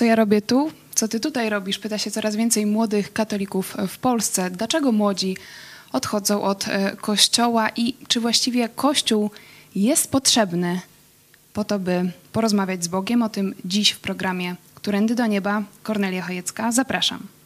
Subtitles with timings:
[0.00, 0.72] Co ja robię tu?
[0.94, 1.78] Co ty tutaj robisz?
[1.78, 4.50] Pyta się coraz więcej młodych katolików w Polsce.
[4.50, 5.36] Dlaczego młodzi
[5.92, 9.30] odchodzą od e, kościoła i czy właściwie kościół
[9.74, 10.80] jest potrzebny
[11.52, 13.22] po to, by porozmawiać z Bogiem?
[13.22, 15.62] O tym dziś w programie Którędy do Nieba.
[15.82, 16.72] Kornelia Chojecka.
[16.72, 17.39] Zapraszam.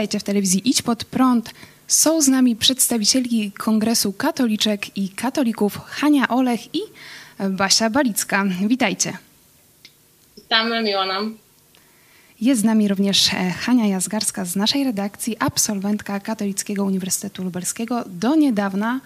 [0.00, 1.50] Witajcie w telewizji Idź Pod Prąd.
[1.86, 6.80] Są z nami przedstawicielki Kongresu Katoliczek i Katolików Hania Olech i
[7.50, 8.44] Basia Balicka.
[8.66, 9.18] Witajcie.
[10.36, 11.36] Witamy, miło nam.
[12.40, 18.34] Jest z nami również e, Hania Jazgarska z naszej redakcji, absolwentka Katolickiego Uniwersytetu Lubelskiego, do
[18.36, 19.00] niedawna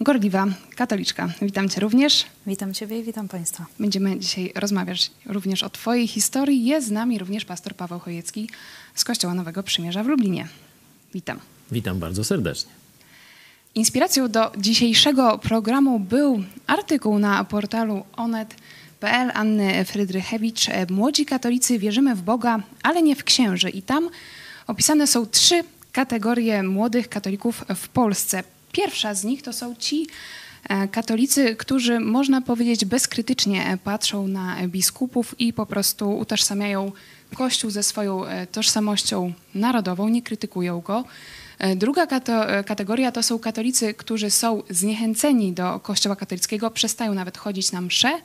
[0.00, 0.46] gorliwa
[0.76, 1.28] katoliczka.
[1.42, 2.24] Witam Cię również.
[2.46, 3.66] Witam Ciebie i witam Państwa.
[3.78, 6.64] Będziemy dzisiaj rozmawiać również o Twojej historii.
[6.64, 8.48] Jest z nami również pastor Paweł Chojecki
[8.94, 10.48] z Kościoła Nowego Przymierza w Lublinie.
[11.14, 11.38] Witam.
[11.72, 12.70] Witam bardzo serdecznie.
[13.74, 20.66] Inspiracją do dzisiejszego programu był artykuł na portalu onet.pl Anny Frydrychewicz.
[20.90, 23.70] Młodzi katolicy wierzymy w Boga, ale nie w księży.
[23.70, 24.08] I tam
[24.66, 28.42] opisane są trzy kategorie młodych katolików w Polsce.
[28.72, 30.06] Pierwsza z nich to są ci
[30.68, 36.92] e, katolicy, którzy można powiedzieć bezkrytycznie patrzą na biskupów i po prostu utożsamiają
[37.36, 41.04] Kościół ze swoją e, tożsamością narodową, nie krytykują go.
[41.58, 42.06] E, druga
[42.66, 48.20] kategoria to są katolicy, którzy są zniechęceni do Kościoła katolickiego, przestają nawet chodzić na msze,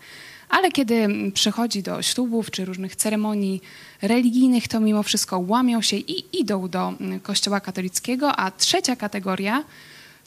[0.50, 3.62] ale kiedy przychodzi do ślubów czy różnych ceremonii
[4.02, 8.36] religijnych, to mimo wszystko łamią się i idą do Kościoła katolickiego.
[8.36, 9.64] A trzecia kategoria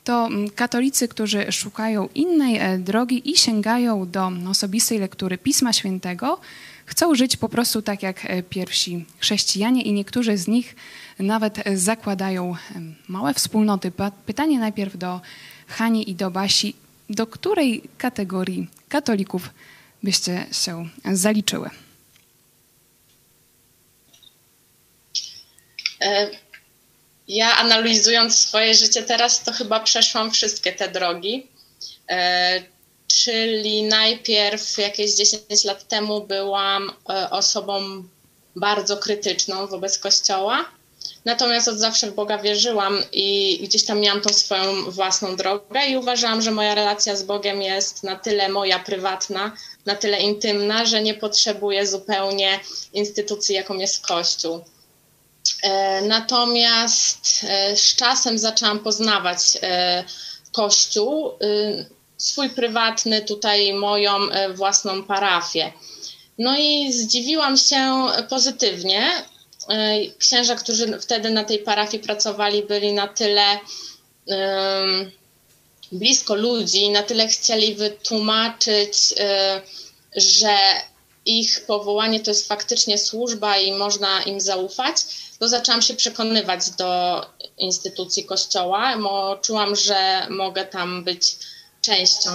[0.05, 6.41] to katolicy, którzy szukają innej e, drogi i sięgają do osobistej lektury Pisma Świętego,
[6.91, 10.77] chcą żyć po prostu tak jak e, pierwsi chrześcijanie i niektórzy z nich
[11.19, 12.57] nawet e, zakładają
[13.09, 13.93] małe wspólnoty.
[14.27, 15.21] Pytanie najpierw do
[15.69, 16.77] Hani i do Basi,
[17.11, 19.51] do której kategorii katolików
[20.03, 21.71] byście się zaliczyły?
[27.29, 31.47] Ja analizując swoje życie teraz, to chyba przeszłam wszystkie te drogi.
[33.15, 38.05] Czyli najpierw jakieś 10 lat temu byłam e, osobą
[38.57, 40.65] bardzo krytyczną wobec Kościoła.
[41.25, 45.97] Natomiast od zawsze w Boga wierzyłam i gdzieś tam miałam tą swoją własną drogę i
[45.97, 49.53] uważałam, że moja relacja z Bogiem jest na tyle moja prywatna,
[49.87, 52.61] na tyle intymna, że nie potrzebuję zupełnie
[52.93, 54.65] instytucji, jaką jest Kościół.
[55.63, 59.59] E, natomiast e, z czasem zaczęłam poznawać
[60.53, 61.33] Kościół,
[62.21, 64.19] swój prywatny, tutaj moją
[64.55, 65.73] własną parafię.
[66.39, 69.11] No i zdziwiłam się pozytywnie.
[70.19, 73.59] Księża, którzy wtedy na tej parafii pracowali, byli na tyle
[75.93, 79.15] blisko ludzi, na tyle chcieli wytłumaczyć,
[80.17, 80.57] że
[81.27, 84.97] ich powołanie to jest faktycznie służba i można im zaufać,
[85.39, 87.23] to zaczęłam się przekonywać do
[87.59, 88.95] instytucji kościoła,
[89.43, 91.37] czułam, że mogę tam być
[91.81, 92.31] częścią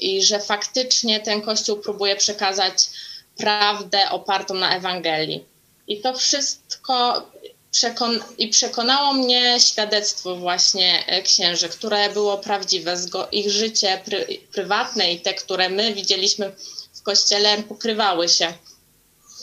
[0.00, 2.90] i że faktycznie ten kościół próbuje przekazać
[3.36, 5.44] prawdę opartą na Ewangelii.
[5.88, 7.22] I to wszystko
[7.70, 12.96] przekon i przekonało mnie świadectwo właśnie księży, które było prawdziwe,
[13.32, 16.52] ich życie pry prywatne i te, które my widzieliśmy
[16.94, 18.52] w kościele, pokrywały się.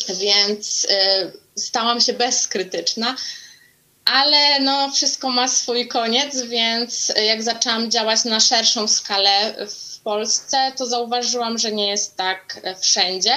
[0.10, 3.16] Więc y, stałam się bezkrytyczna,
[4.06, 10.72] ale no, wszystko ma swój koniec, więc jak zaczęłam działać na szerszą skalę w Polsce,
[10.78, 13.32] to zauważyłam, że nie jest tak wszędzie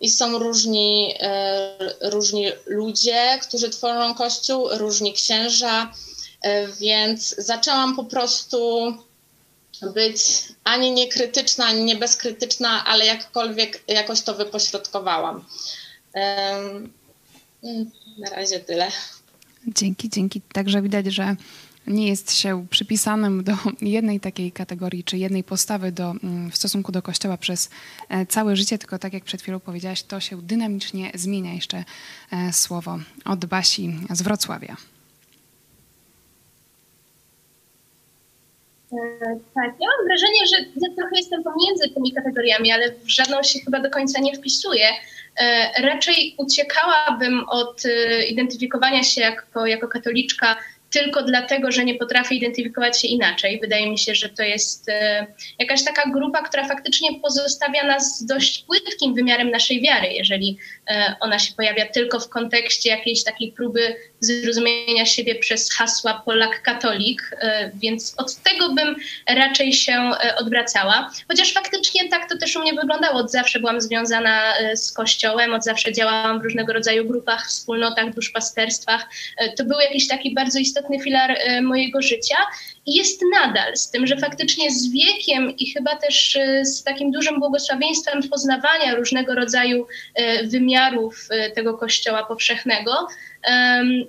[0.00, 5.92] i są różni, e, różni ludzie, którzy tworzą kościół, różni księża,
[6.42, 8.92] e, więc zaczęłam po prostu
[9.82, 10.18] być
[10.64, 15.44] ani nie krytyczna, ani nie bezkrytyczna, ale jakkolwiek jakoś to wypośrodkowałam.
[18.18, 18.90] Na razie tyle.
[19.66, 20.40] Dzięki, dzięki.
[20.40, 21.36] Także widać, że
[21.86, 23.52] nie jest się przypisanym do
[23.82, 27.70] jednej takiej kategorii czy jednej postawy do, mm, w stosunku do Kościoła przez
[28.08, 31.54] e, całe życie, tylko tak jak przed chwilą powiedziałaś, to się dynamicznie zmienia.
[31.54, 31.84] Jeszcze
[32.32, 34.76] e, słowo od Basi z Wrocławia.
[38.92, 38.98] E,
[39.54, 43.42] tak, ja mam wrażenie, że ja trochę jestem pomiędzy pomiędzy tymi kategoriami, ale w żadną
[43.42, 44.86] się chyba do końca nie wpisuję.
[45.82, 47.82] Raczej uciekałabym od
[48.28, 50.56] identyfikowania się jako, jako katoliczka
[50.94, 53.60] tylko dlatego, że nie potrafię identyfikować się inaczej.
[53.60, 55.26] Wydaje mi się, że to jest e,
[55.58, 60.58] jakaś taka grupa, która faktycznie pozostawia nas dość płytkim wymiarem naszej wiary, jeżeli
[60.88, 67.18] e, ona się pojawia tylko w kontekście jakiejś takiej próby zrozumienia siebie przez hasła Polak-katolik,
[67.40, 68.96] e, więc od tego bym
[69.28, 71.10] raczej się odwracała.
[71.28, 73.20] Chociaż faktycznie tak to też u mnie wyglądało.
[73.20, 79.08] Od zawsze byłam związana z Kościołem, od zawsze działałam w różnego rodzaju grupach, wspólnotach, duszpasterstwach.
[79.56, 82.36] To był jakiś taki bardzo istotny istotny filar e, mojego życia
[82.86, 87.10] i jest nadal, z tym, że faktycznie z wiekiem i chyba też e, z takim
[87.10, 93.08] dużym błogosławieństwem poznawania różnego rodzaju e, wymiarów tego Kościoła powszechnego,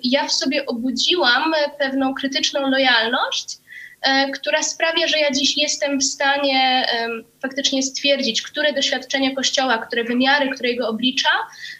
[0.02, 3.58] ja w sobie obudziłam pewną krytyczną lojalność
[4.34, 6.86] która sprawia, że ja dziś jestem w stanie
[7.42, 11.28] faktycznie stwierdzić, które doświadczenia Kościoła, które wymiary, które jego oblicza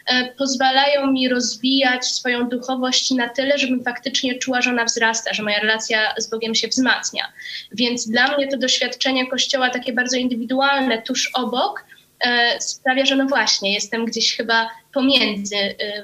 [0.05, 5.43] e, pozwalają mi rozwijać swoją duchowość na tyle, żebym faktycznie czuła, że ona wzrasta, że
[5.43, 7.33] moja relacja z Bogiem się wzmacnia.
[7.71, 11.85] Więc dla mnie to doświadczenie Kościoła takie bardzo indywidualne, tuż obok,
[12.19, 15.55] e, sprawia, że no właśnie, jestem gdzieś chyba pomiędzy.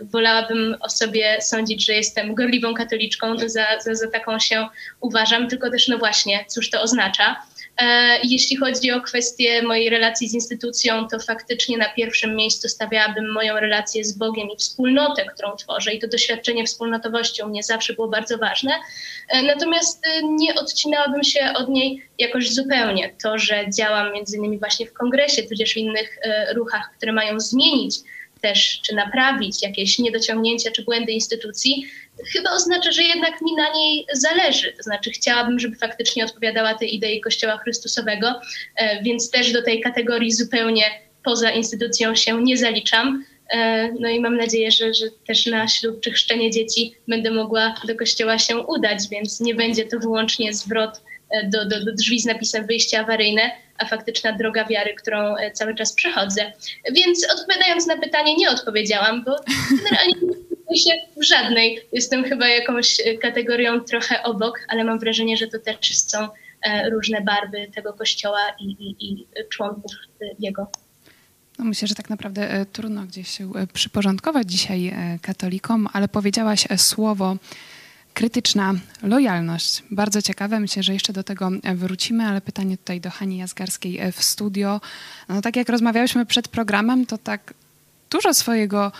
[0.02, 4.68] Wolałabym o sobie sądzić, że jestem gorliwą katoliczką, za, za, za taką się
[5.02, 7.36] uważam, tylko też no właśnie, cóż to oznacza.
[7.78, 13.32] E, jeśli chodzi o kwestię mojej relacji z instytucją, to faktycznie na pierwszym miejscu stawiałabym
[13.32, 18.08] moją relację z Bogiem i wspólnotę, którą tworzę, i to doświadczenie wspólnotowością mnie zawsze było
[18.08, 18.72] bardzo ważne.
[19.30, 23.14] E, natomiast e, nie odcinałabym się od niej jakoś zupełnie.
[23.24, 26.18] To, że działam między innymi właśnie w kongresie, tudzież w innych
[26.56, 27.96] ruchach, które mają zmienić
[28.44, 31.86] też, czy naprawić jakieś niedociągnięcia czy błędy instytucji,
[32.34, 34.74] chyba oznacza, że jednak mi na niej zależy.
[34.78, 38.42] To znaczy, chciałabym, żeby faktycznie odpowiadała tej idei Kościoła Chrystusowego,
[38.76, 40.84] e, więc też do tej kategorii zupełnie
[41.24, 43.26] poza instytucją się nie zaliczam.
[43.50, 47.76] E, no i mam nadzieję, że, że też na ślub czy chrzczenie dzieci będę mogła
[47.88, 52.20] do kościoła się udać, więc nie będzie to wyłącznie zwrot e, do, do, do drzwi
[52.20, 56.52] z napisem wyjście awaryjne, a faktyczna droga wiary, którą cały czas przechodzę.
[56.92, 59.36] Więc odpowiadając na pytanie, nie odpowiedziałam, bo
[59.70, 60.16] generalnie
[60.78, 61.80] się w żadnej.
[61.92, 66.28] Jestem chyba jakąś e, kategorią trochę obok, ale mam wrażenie, że to też są
[66.62, 69.92] e, różne barwy tego kościoła i, i, i członków
[70.22, 70.68] e, jego.
[71.60, 77.38] No myślę, że tak naprawdę trudno gdzieś się przyporządkować dzisiaj katolikom, ale powiedziałaś słowo
[78.14, 78.74] krytyczna
[79.04, 79.84] lojalność.
[79.92, 84.24] Bardzo ciekawe, myślę, że jeszcze do tego wrócimy, ale pytanie tutaj do Hani Jazgarskiej w
[84.24, 84.82] studio.
[85.30, 87.54] No tak jak rozmawiałyśmy przed programem, to tak
[88.14, 88.92] dużo swojego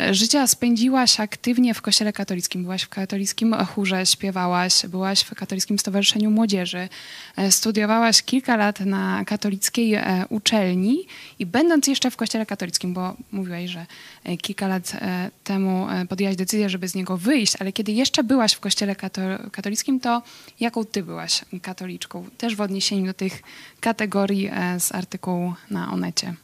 [0.00, 2.62] e, życia spędziłaś aktywnie w kościele katolickim.
[2.62, 6.88] Byłaś w katolickim chórze, śpiewałaś, byłaś w katolickim stowarzyszeniu młodzieży,
[7.36, 11.06] e, studiowałaś kilka lat na katolickiej e, uczelni
[11.38, 13.86] i będąc jeszcze w kościele katolickim, bo mówiłaś, że
[14.42, 14.92] kilka lat
[15.44, 18.96] temu podjęłaś decyzję, żeby z niego wyjść, ale kiedy jeszcze byłaś w kościele
[19.52, 20.22] katolickim, to
[20.60, 22.26] jaką ty byłaś katoliczką?
[22.38, 23.42] Też w odniesieniu do tych
[23.80, 26.34] kategorii z artykułu na Onecie.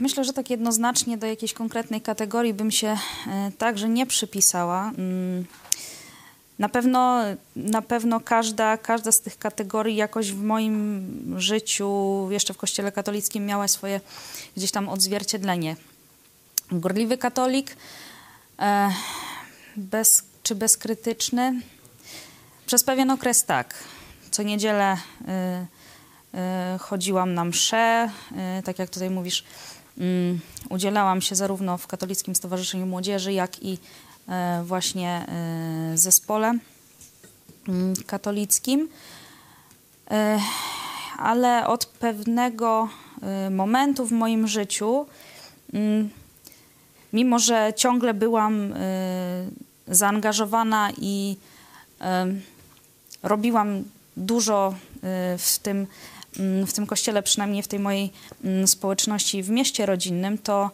[0.00, 2.88] Myślę, że tak jednoznacznie do jakiejś konkretnej kategorii bym się
[3.26, 4.92] e, także nie przypisała.
[4.98, 5.44] Mm,
[6.58, 7.20] na pewno,
[7.56, 13.46] na pewno każda, każda z tych kategorii jakoś w moim życiu, jeszcze w Kościele katolickim,
[13.46, 14.00] miała swoje
[14.56, 15.76] gdzieś tam odzwierciedlenie.
[16.72, 17.76] Gorliwy katolik,
[18.58, 18.90] e,
[19.76, 21.60] bez, czy bezkrytyczny?
[22.66, 23.74] Przez pewien okres tak.
[24.30, 24.96] Co niedzielę
[25.28, 25.66] E,
[26.80, 29.44] chodziłam na msze, e, tak jak tutaj mówisz,
[29.98, 33.78] mm, udzielałam się zarówno w Katolickim Stowarzyszeniu Młodzieży, jak i
[34.28, 35.26] e, właśnie
[35.94, 36.58] zespole
[37.68, 38.88] mm, katolickim.
[41.18, 42.88] Ale od pewnego
[43.50, 45.06] momentu w moim życiu,
[45.72, 46.10] mm,
[47.12, 48.74] mimo że ciągle byłam
[49.88, 51.36] zaangażowana i
[53.22, 53.84] robiłam
[54.16, 54.74] dużo
[55.38, 55.86] w tym
[56.66, 58.12] w tym kościele, przynajmniej w tej mojej
[58.44, 60.70] mm, społeczności w mieście rodzinnym, to,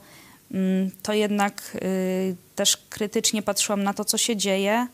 [0.51, 4.87] mm, to jednak y, też krytycznie patrzyłam na to, co się dzieje.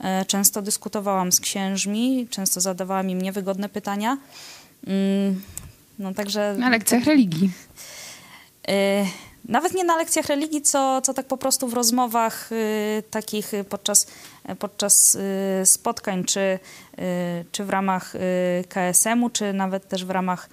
[0.00, 4.18] E, często dyskutowałam z księżmi, często zadawałam im niewygodne pytania.
[5.98, 7.50] No, także, na lekcjach religii.
[8.68, 8.72] Y,
[9.44, 14.06] nawet nie na lekcjach religii, co, co tak po prostu w rozmowach y, takich podczas,
[14.58, 16.58] podczas y, spotkań, czy, y,
[17.52, 18.18] czy w ramach y,
[18.68, 20.48] KSM-u, czy nawet też w ramach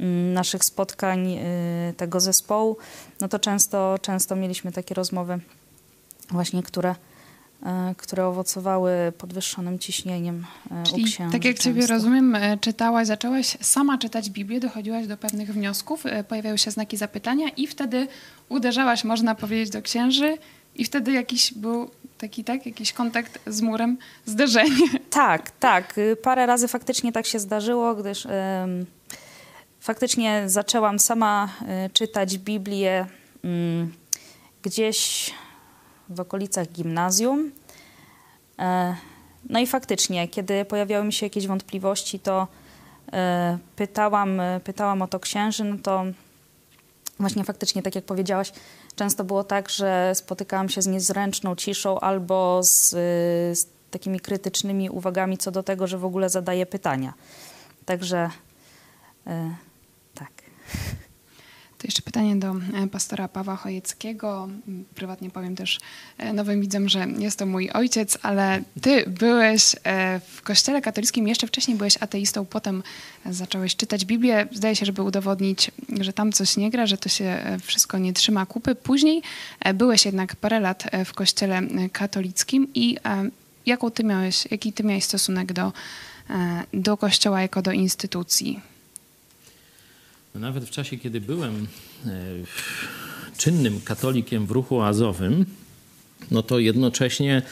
[0.00, 2.76] mm, naszych spotkań y, tego zespołu,
[3.20, 5.38] no to często, często mieliśmy takie rozmowy
[6.30, 6.94] właśnie, które,
[7.96, 11.32] które owocowały podwyższonym ciśnieniem e, Czyli, u księży.
[11.32, 11.94] Tak jak Ciebie często.
[11.94, 16.96] rozumiem, e, czytałaś, zaczęłaś sama czytać Biblię, dochodziłaś do pewnych wniosków, e, pojawiały się znaki
[16.96, 18.08] zapytania i wtedy
[18.48, 20.38] uderzałaś, można powiedzieć, do księży
[20.76, 24.88] i wtedy jakiś był taki, tak, jakiś kontakt z murem, zderzenie.
[25.10, 25.98] Tak, tak.
[25.98, 28.26] Y, Parę razy faktycznie tak się zdarzyło, gdyż
[29.80, 31.48] faktycznie zaczęłam sama
[31.86, 33.06] y, czytać Biblię
[33.44, 33.92] mm,
[34.62, 35.30] gdzieś
[36.08, 37.52] w okolicach gimnazjum.
[38.58, 38.96] E,
[39.48, 42.46] no i faktycznie, kiedy pojawiały mi się jakieś wątpliwości, to
[43.12, 46.04] e, pytałam, e, pytałam o to księży, no to
[47.20, 48.52] właśnie faktycznie, tak jak powiedziałaś,
[48.96, 52.90] często było tak, że spotykałam się z niezręczną ciszą albo z,
[53.58, 57.14] z takimi krytycznymi uwagami co do tego, że w ogóle zadaję pytania.
[57.86, 58.30] Także.
[61.82, 64.48] To jeszcze pytanie do e, pastora Pawła Chojeckiego.
[64.94, 65.80] Prywatnie powiem też
[66.18, 71.28] e, nowym widzom, że jest to mój ojciec, ale ty byłeś e, w kościele katolickim,
[71.28, 72.82] jeszcze wcześniej byłeś ateistą, potem
[73.26, 74.46] zacząłeś czytać Biblię.
[74.52, 75.70] Zdaje się, żeby udowodnić,
[76.00, 78.74] że tam coś nie gra, że to się wszystko nie trzyma kupy.
[78.74, 79.22] Później
[79.74, 81.62] byłeś jednak parę lat w kościele
[81.92, 82.96] katolickim i
[83.66, 85.72] jaką ty miałeś, jaki ty miałeś stosunek do,
[86.72, 88.71] do kościoła jako do instytucji?
[90.34, 91.66] No Nawet w czasie, kiedy byłem
[92.06, 92.08] e,
[93.36, 95.46] czynnym katolikiem w ruchu oazowym,
[96.30, 97.42] no to jednocześnie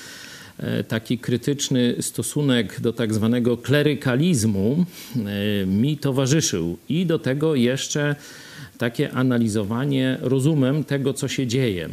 [0.59, 8.17] e, taki krytyczny stosunek do tak zwanego klerykalizmu e, mi towarzyszył i do tego jeszcze
[8.79, 11.89] takie analizowanie rozumem tego, co się dzieje.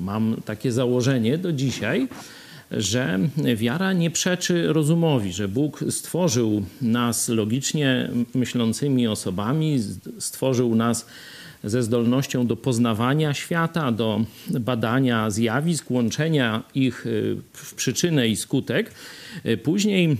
[0.00, 2.08] Mam takie założenie do dzisiaj,
[2.70, 3.18] że
[3.56, 9.78] wiara nie przeczy rozumowi, że Bóg stworzył nas logicznie myślącymi osobami,
[10.18, 11.06] stworzył nas
[11.64, 14.24] ze zdolnością do poznawania świata, do
[14.60, 18.90] badania zjawisk, łączenia ich y, w przyczynę i skutek.
[19.46, 20.16] Y, Później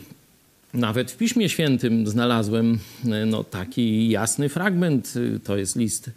[0.76, 5.14] nawet w Piśmie Świętym znalazłem e, no, taki jasny fragment.
[5.36, 6.10] e, To jest list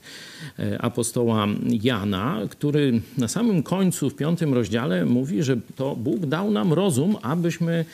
[0.60, 1.48] e, apostoła
[1.84, 7.18] Jana, który na samym końcu, w piątym rozdziale, mówi, że to Bóg dał nam rozum,
[7.22, 7.86] abyśmy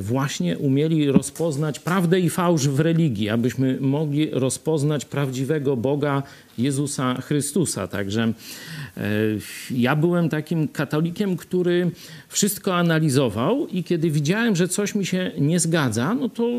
[0.00, 6.22] właśnie umieli rozpoznać prawdę i fałsz w religii, abyśmy mogli rozpoznać prawdziwego Boga
[6.58, 7.88] Jezusa Chrystusa.
[7.88, 9.00] Także e,
[9.70, 11.90] ja byłem takim katolikiem, który
[12.28, 16.50] wszystko analizował i kiedy widziałem, że coś mi się nie zgadza, no to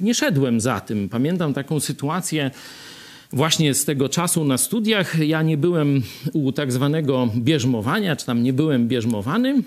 [0.00, 1.08] nie szedłem za tym.
[1.08, 2.50] Pamiętam taką sytuację
[3.32, 5.18] właśnie z tego czasu na studiach.
[5.18, 9.62] Ja nie byłem u tak zwanego bierzmowania, czy tam nie byłem bierzmowany.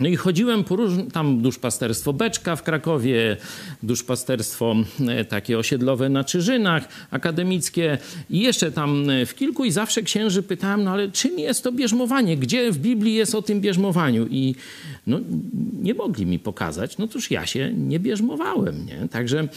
[0.00, 3.36] No i chodziłem po różnym, tam duszpasterstwo Beczka w Krakowie,
[3.82, 4.76] duszpasterstwo
[5.08, 7.98] e, takie osiedlowe na Czyżynach, akademickie
[8.30, 11.72] i jeszcze tam e, w kilku i zawsze księży pytałem, no ale czym jest to
[11.72, 12.36] bierzmowanie?
[12.36, 14.26] Gdzie w Biblii jest o tym bierzmowaniu?
[14.30, 14.54] I
[15.06, 15.20] no,
[15.82, 19.08] nie mogli mi pokazać, no toż ja się nie bierzmowałem, nie?
[19.08, 19.48] Także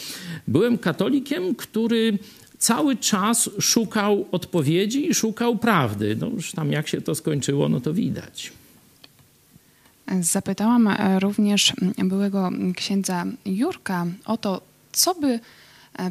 [0.47, 2.17] byłem katolikiem, który
[2.57, 6.17] cały czas szukał odpowiedzi i szukał prawdy.
[6.19, 8.60] No już tam jak się to skończyło, no to widać.
[10.19, 15.39] Zapytałam e, również byłego księdza Jurka o to, co by e,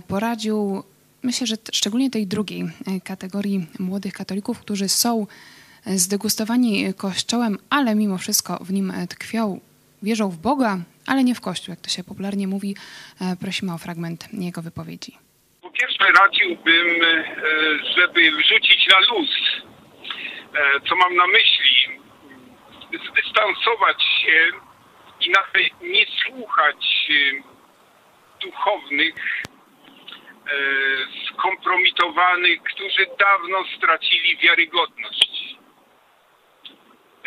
[0.09, 0.83] poradził,
[1.23, 5.27] myślę, że szczególnie tej drugiej e, kategorii młodych katolików, którzy są
[5.87, 9.61] zdegustowani Kościołem, ale mimo wszystko w nim tkwią,
[10.03, 12.77] wierzą w Boga, ale nie w Kościół, jak to się popularnie mówi.
[13.41, 15.13] Prosimy o fragment jego wypowiedzi.
[15.63, 16.89] Po pierwsze radziłbym,
[17.97, 19.31] żeby wrzucić na luz.
[20.89, 21.80] Co mam na myśli?
[22.99, 24.51] Zdystansować się
[25.21, 27.43] i nawet nie słuchać e,
[28.41, 30.57] duchownych, e,
[31.27, 35.57] skompromitowanych, którzy dawno stracili wiarygodność.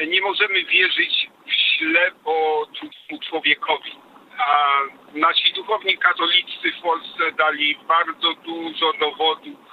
[0.08, 3.92] Nie możemy wierzyć w ślepo drugiemu człowiekowi.
[4.38, 4.80] A
[5.14, 9.73] nasi duchowni katolicy w Polsce dali bardzo dużo dowodów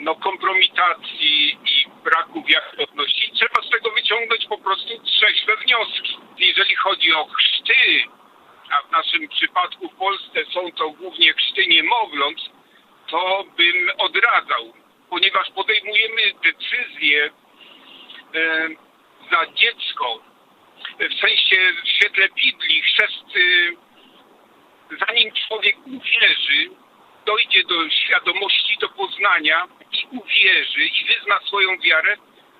[0.00, 3.32] no, kompromitacji i braku wiarygodności.
[3.32, 6.18] Trzeba z tego wyciągnąć po prostu trzeźwe wnioski.
[6.38, 8.04] Jeżeli chodzi o chrzty,
[8.70, 12.38] a w naszym przypadku w Polsce są to głównie chrzty niemowląt,
[13.10, 14.72] to bym odradzał,
[15.10, 17.30] ponieważ podejmujemy decyzję
[18.34, 18.68] e,
[19.30, 20.22] za dziecko,
[21.00, 23.76] w sensie w świetle Biblii chrzest, y,
[25.06, 26.70] zanim człowiek uwierzy,
[27.28, 32.16] dojdzie do świadomości, do poznania i uwierzy i wyzna swoją wiarę,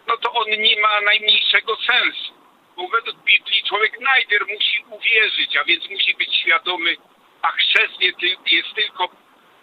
[0.08, 2.32] no to on nie ma najmniejszego sensu.
[2.76, 6.96] Bo według Biblii człowiek najpierw musi uwierzyć, a więc musi być świadomy,
[7.42, 9.08] a chrzest jest ty- jest tylko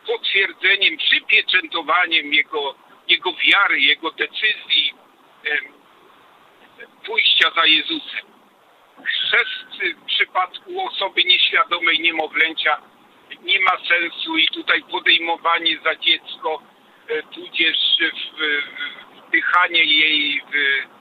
[0.08, 2.76] potwierdzeniem, przypieczętowaniem jego,
[3.08, 4.94] jego wiary, jego decyzji
[7.06, 8.26] pójścia za Jezusem.
[9.06, 12.82] chrzest w przypadku osoby nieświadomej niemowlęcia
[13.46, 16.62] nie ma sensu i tutaj podejmowanie za dziecko,
[17.10, 17.78] e, tudzież
[19.28, 20.96] wpychanie jej w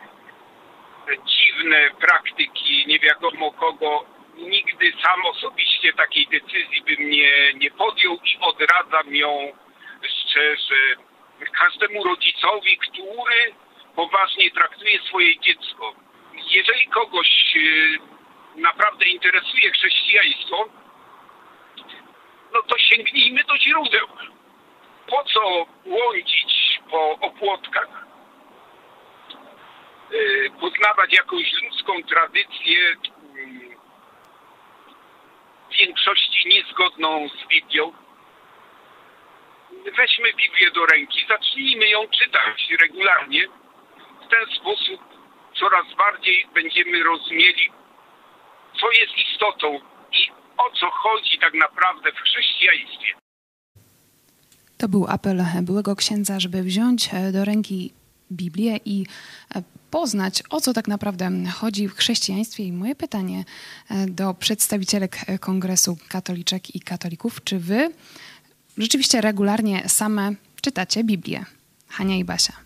[1.27, 4.05] dziwne praktyki nie wiadomo kogo,
[4.37, 9.53] nigdy sam osobiście takiej decyzji bym nie, nie podjął i odradzam ją
[10.03, 10.97] szczerze
[11.59, 13.55] każdemu rodzicowi, który
[13.97, 15.95] poważnie traktuje swoje dziecko.
[16.51, 20.69] Jeżeli kogoś e, naprawdę interesuje chrześcijaństwo,
[22.55, 24.07] no to sięgnijmy do źródeł.
[25.07, 28.07] Po co błądzić po opłotkach,
[30.13, 32.97] e, poznawać jakąś ludzką tradycję,
[33.37, 33.75] mm,
[35.71, 37.93] w większości niezgodną z Biblią?
[39.97, 43.47] Weźmy Biblię do ręki, zacznijmy ją czytać regularnie.
[44.27, 45.01] W ten sposób
[45.55, 47.71] coraz bardziej będziemy rozumieli,
[48.81, 49.94] co jest istotą
[50.59, 53.07] o co chodzi tak naprawdę w chrześcijaństwie.
[54.77, 57.93] To był apel byłego księdza, żeby wziąć do ręki
[58.33, 59.07] Biblię i
[59.91, 62.65] poznać, o co tak naprawdę chodzi w chrześcijaństwie.
[62.65, 63.45] I moje pytanie
[64.09, 67.93] do przedstawicielek Kongresu Katoliczek i Katolików, czy wy
[68.79, 71.45] rzeczywiście regularnie same czytacie Biblię?
[71.89, 72.64] Hania i Basia.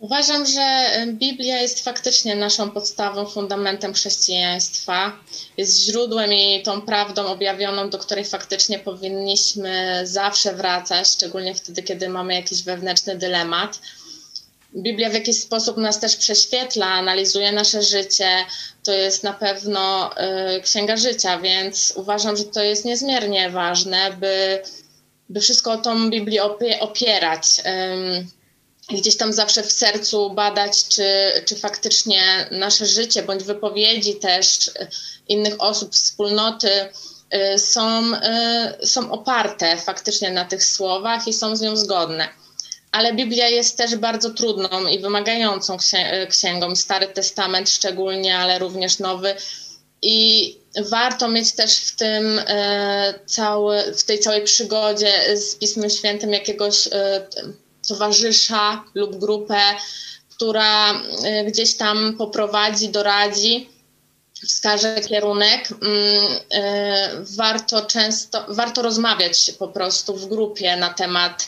[0.00, 5.12] Uważam, że Biblia jest faktycznie naszą podstawą, fundamentem chrześcijaństwa.
[5.56, 12.08] Jest źródłem i tą prawdą objawioną, do której faktycznie powinniśmy zawsze wracać, szczególnie wtedy, kiedy
[12.08, 13.80] mamy jakiś wewnętrzny dylemat.
[14.76, 18.28] Biblia w jakiś sposób nas też prześwietla, analizuje nasze życie.
[18.84, 20.10] To jest na pewno
[20.56, 24.62] y, księga życia, więc uważam, że to jest niezmiernie ważne, by,
[25.28, 26.42] by wszystko o tą Biblię
[26.80, 27.44] opierać.
[28.96, 31.04] Gdzieś tam zawsze w sercu badać, czy,
[31.44, 34.70] czy faktycznie nasze życie bądź wypowiedzi też
[35.28, 36.70] innych osób, wspólnoty
[37.54, 38.14] y, są,
[38.82, 42.28] y, są oparte faktycznie na tych słowach i są z nią zgodne.
[42.92, 45.76] Ale Biblia jest też bardzo trudną i wymagającą
[46.28, 49.34] księgą, Stary Testament szczególnie, ale również Nowy.
[50.02, 50.56] I
[50.90, 52.44] warto mieć też w tym y,
[53.26, 56.88] cały, w tej całej przygodzie z Pismem Świętym jakiegoś
[57.90, 59.60] towarzysza lub grupę,
[60.28, 63.68] która y, gdzieś tam poprowadzi, doradzi,
[64.48, 65.68] wskaże kierunek.
[65.70, 65.84] Mm,
[66.24, 71.46] y, warto często, warto rozmawiać po prostu w grupie na temat,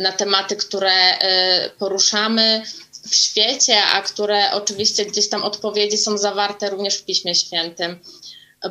[0.00, 1.18] na tematy, które
[1.66, 2.62] y, poruszamy
[3.10, 7.98] w świecie, a które oczywiście gdzieś tam odpowiedzi są zawarte również w Piśmie Świętym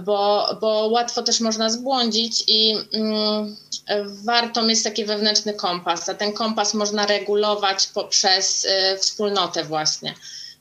[0.05, 3.55] bo, bo łatwo też można zbłądzić i mm,
[4.25, 10.13] warto mieć taki wewnętrzny kompas, a ten kompas można regulować poprzez y, wspólnotę właśnie.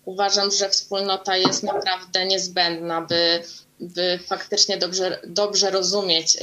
[0.04, 3.42] Uważam, że wspólnota jest naprawdę niezbędna, by,
[3.80, 6.40] by faktycznie dobrze, dobrze rozumieć y,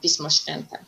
[0.00, 0.78] Pismo Święte.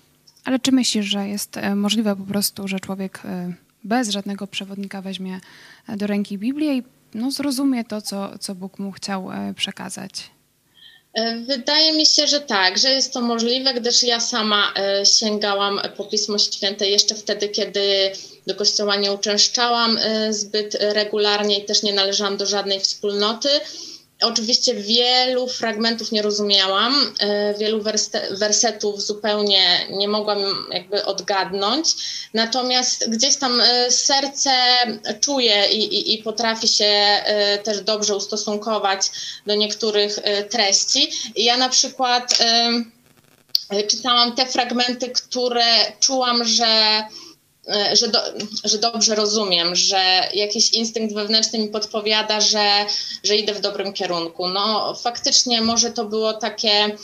[0.45, 5.03] Ale czy myślisz, że jest y, możliwe po prostu, że człowiek y, bez żadnego przewodnika
[5.03, 5.41] weźmie
[5.89, 6.83] do ręki Biblię i
[7.15, 10.31] no, zrozumie to, co, co Bóg mu chciał przekazać?
[11.15, 15.81] E, wydaje mi się, że tak, że jest to możliwe, gdyż ja sama e, sięgałam
[15.97, 18.13] po Pismo Święte jeszcze wtedy, kiedy
[18.47, 23.49] do kościoła nie uczęszczałam e, zbyt regularnie i też nie należałam do żadnej wspólnoty.
[24.23, 27.83] Oczywiście wielu fragmentów nie rozumiałam, e, wielu
[28.31, 30.39] wersetów zupełnie nie mogłam
[30.73, 31.95] jakby odgadnąć,
[32.35, 34.51] natomiast gdzieś tam e, serce
[35.21, 39.11] czuje i, i, i potrafi się e, też dobrze ustosunkować
[39.47, 40.19] do niektórych
[40.51, 41.11] treści.
[41.37, 42.39] Ja na przykład
[43.89, 45.65] czytałam te fragmenty, które
[46.01, 47.03] czułam, że
[47.93, 48.19] że, do,
[48.65, 52.87] że dobrze rozumiem, że jakiś instynkt wewnętrzny mi podpowiada, że,
[53.25, 54.49] że idę w dobrym kierunku.
[54.49, 56.97] No faktycznie może to było takie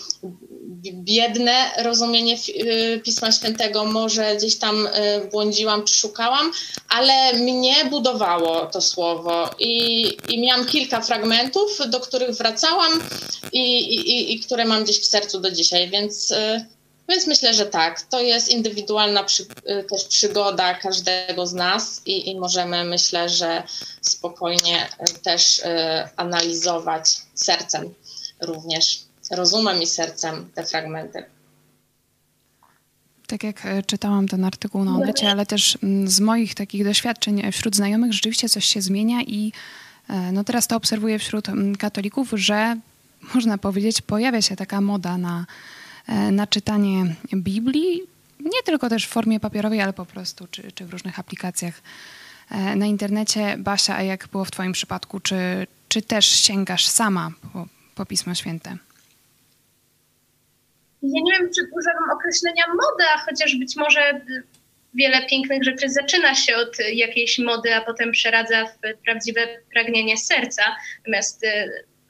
[0.92, 4.90] biedne rozumienie y, Pisma Świętego, może gdzieś tam y,
[5.33, 6.53] błądziłam czy szukałam,
[6.88, 13.03] ale mnie budowało to słowo i, i miałam kilka fragmentów, do których wracałam
[13.53, 16.35] i, i, i które mam gdzieś w sercu do dzisiaj, więc
[17.09, 18.03] więc myślę, że tak.
[18.03, 23.62] To jest indywidualna przy, y, też przygoda każdego z nas i, i, możemy, myślę, że
[24.01, 25.62] spokojnie y, też y,
[26.17, 27.95] analizować sercem
[28.40, 31.25] również, rozumem i sercem te fragmenty.
[33.27, 37.53] Tak jak e, czytałam ten artykuł na Onecie, ale też mm, z moich takich doświadczeń
[37.53, 39.53] wśród znajomych rzeczywiście coś się zmienia i
[40.33, 42.77] no teraz to obserwuję wśród mm, katolików, że
[43.35, 45.47] można powiedzieć pojawia się taka moda na
[46.09, 48.03] na czytanie Biblii,
[48.40, 51.83] nie tylko też w formie papierowej, ale po prostu, czy, czy w różnych aplikacjach
[52.77, 53.55] na internecie.
[53.59, 55.21] Basia, a jak było w Twoim przypadku?
[55.21, 58.77] Czy, czy też sięgasz sama po, po Pismo Święte?
[61.03, 64.21] Ja nie wiem, czy używam określenia moda, chociaż być może
[64.95, 69.40] wiele pięknych rzeczy zaczyna się od jakiejś mody, a potem przeradza w prawdziwe
[69.73, 70.62] pragnienie serca.
[70.99, 71.47] Natomiast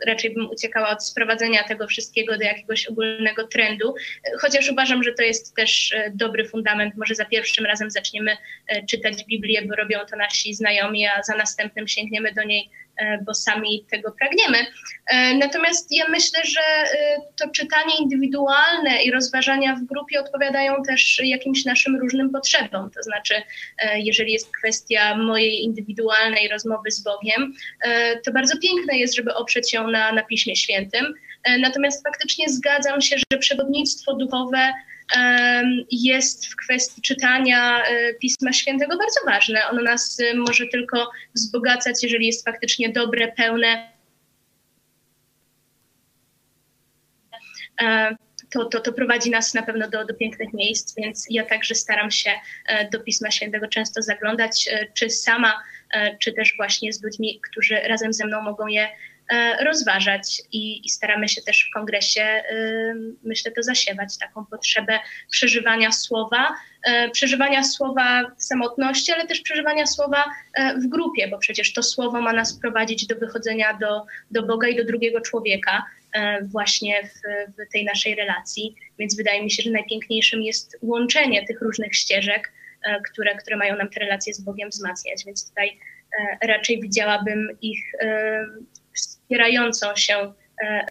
[0.07, 3.95] raczej bym uciekała od sprowadzenia tego wszystkiego do jakiegoś ogólnego trendu,
[4.41, 6.95] chociaż uważam, że to jest też e, dobry fundament.
[6.97, 8.37] Może za pierwszym razem zaczniemy
[8.67, 12.71] e, czytać Biblię, bo robią to nasi znajomi, a za następnym sięgniemy do niej
[13.23, 14.59] bo sami tego pragniemy.
[15.07, 21.21] E, natomiast ja myślę, że e, to czytanie indywidualne i rozważania w grupie odpowiadają też
[21.25, 22.91] jakimś naszym różnym potrzebom.
[22.91, 23.35] To znaczy,
[23.97, 27.55] jeżeli jest kwestia mojej indywidualnej rozmowy z Bogiem,
[28.25, 31.15] to bardzo piękne jest, żeby oprzeć ją na, na Piśmie Świętym.
[31.59, 34.73] Natomiast faktycznie zgadzam się, że przewodnictwo duchowe
[35.91, 39.69] jest w kwestii czytania e, Pisma Świętego bardzo ważne.
[39.69, 43.93] Ono nas e, może tylko wzbogacać, jeżeli jest faktycznie dobre, pełne.
[47.83, 48.17] E,
[48.51, 52.11] to, to, to prowadzi nas na pewno do, do pięknych miejsc, więc ja także staram
[52.11, 52.31] się
[52.93, 55.63] do Pisma Świętego często zaglądać, czy sama,
[56.21, 58.89] czy też właśnie z ludźmi, którzy razem ze mną mogą je
[59.61, 62.43] rozważać i, i, staramy się też w kongresie,
[63.23, 64.99] myślę, to zasiewać taką potrzebę
[65.31, 66.55] przeżywania słowa,
[66.87, 71.83] e, przeżywania słowa w samotności, ale też przeżywania słowa e, w grupie, bo przecież to
[71.83, 75.85] słowo ma nas prowadzić do wychodzenia do, do Boga i do drugiego człowieka
[76.43, 77.19] właśnie w,
[77.53, 78.75] w tej naszej relacji.
[78.99, 82.53] Więc wydaje mi się, że najpiękniejszym jest łączenie tych różnych ścieżek,
[83.11, 85.25] które, które mają nam te relacje z Bogiem wzmacniać.
[85.27, 85.79] Więc tutaj
[86.43, 87.93] raczej widziałabym ich
[89.25, 90.33] wspierającą się.
[90.63, 90.87] E,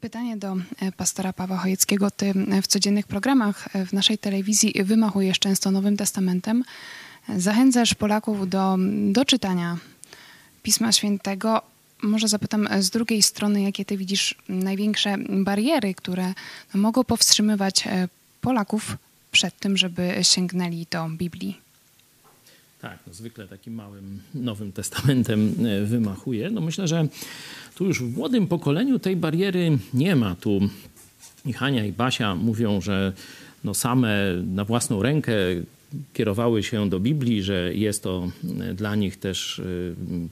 [0.00, 2.10] Pytanie do e, pastora Pawła Chojeckiego.
[2.10, 6.64] Ty e, w codziennych programach w naszej telewizji wymachujesz często Nowym Testamentem.
[7.36, 8.76] Zachęcasz Polaków do,
[9.12, 9.76] do czytania
[10.62, 11.62] Pisma Świętego.
[12.02, 16.34] Może zapytam z drugiej strony, jakie ty widzisz największe bariery, które
[16.74, 17.84] mogą powstrzymywać
[18.40, 18.96] Polaków
[19.32, 21.61] przed tym, żeby sięgnęli do Biblii?
[22.82, 26.50] Tak, no zwykle takim małym Nowym Testamentem e, wymachuje.
[26.50, 27.06] No myślę, że
[27.74, 30.34] tu już w młodym pokoleniu tej bariery nie ma.
[30.34, 30.60] Tu
[31.46, 33.12] i Hania i Basia mówią, że
[33.64, 35.32] no same na własną rękę
[36.12, 38.28] kierowały się do Biblii, że jest to
[38.60, 39.62] e, dla nich też e,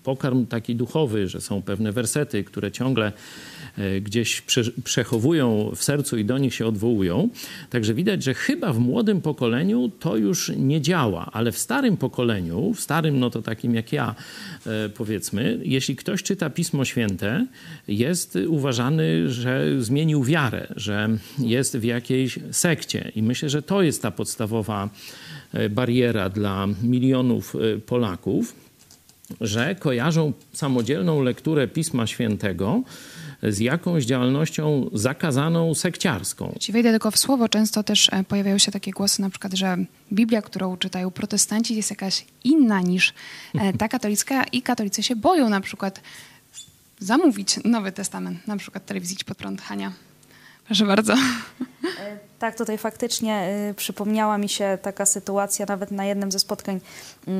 [0.03, 3.13] pokarm taki duchowy, że są pewne wersety, które ciągle
[3.79, 4.43] E, gdzieś
[4.85, 7.29] przechowują w sercu i do nich się odwołują.
[7.71, 12.75] Także widać, że chyba w młodym pokoleniu to już nie działa, ale w starym pokoleniu,
[12.75, 14.15] w starym, no to takim jak ja,
[14.95, 17.47] powiedzmy, jeśli ktoś czyta Pismo Święte,
[17.89, 23.13] jest uważany, że zmienił wiarę, że jest w jakiejś sekcie.
[23.17, 24.91] I myślę, że to jest ta podstawowa
[25.71, 28.55] bariera dla milionów Polaków,
[29.41, 32.83] że kojarzą samodzielną lekturę Pisma Świętego
[33.43, 36.55] z jakąś działalnością zakazaną sekciarską.
[36.61, 37.49] Ci wejdę tylko w słowo.
[37.49, 39.77] Często też e, pojawiają się takie głosy, na przykład, że
[40.13, 43.15] Biblia, którą czytają protestanci, jest jakaś inna niż
[43.55, 46.01] e, ta katolicka i katolicy się boją na przykład
[46.99, 49.93] zamówić Nowy Testament, na przykład telewizji pod prąd Hania.
[50.71, 51.13] Proszę bardzo.
[51.13, 56.81] E, tak, tutaj faktycznie y, przypomniała mi się taka sytuacja nawet na jednym ze spotkań
[57.29, 57.31] y,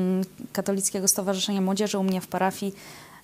[0.53, 2.75] Katolickiego Stowarzyszenia Młodzieży u mnie w parafii.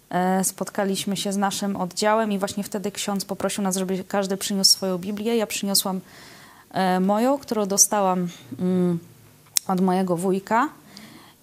[0.09, 4.71] E, spotkaliśmy się z naszym oddziałem i właśnie wtedy ksiądz poprosił nas, żeby każdy przyniósł
[4.71, 5.37] swoją Biblię.
[5.37, 6.01] Ja przyniosłam
[6.71, 8.27] e, moją, którą dostałam
[8.59, 8.99] mm,
[9.67, 10.69] od mojego wujka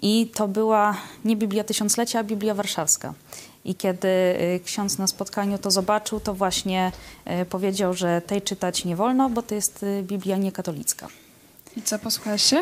[0.03, 3.15] i to była nie Biblia Tysiąclecia, a Biblia Warszawska.
[3.65, 6.93] I kiedy y, ksiądz na spotkaniu to zobaczył, to właśnie
[7.43, 11.09] y, powiedział, że tej czytać nie wolno, bo to jest y, Biblia niekatolicka.
[11.77, 12.61] I co, posłuchałaś się?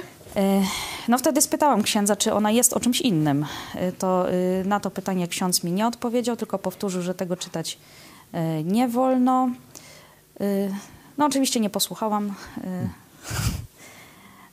[1.09, 3.47] No wtedy spytałam księdza, czy ona jest o czymś innym.
[3.99, 4.27] To
[4.65, 7.79] na to pytanie ksiądz mi nie odpowiedział, tylko powtórzył, że tego czytać
[8.65, 9.51] nie wolno.
[11.19, 12.35] No oczywiście nie posłuchałam.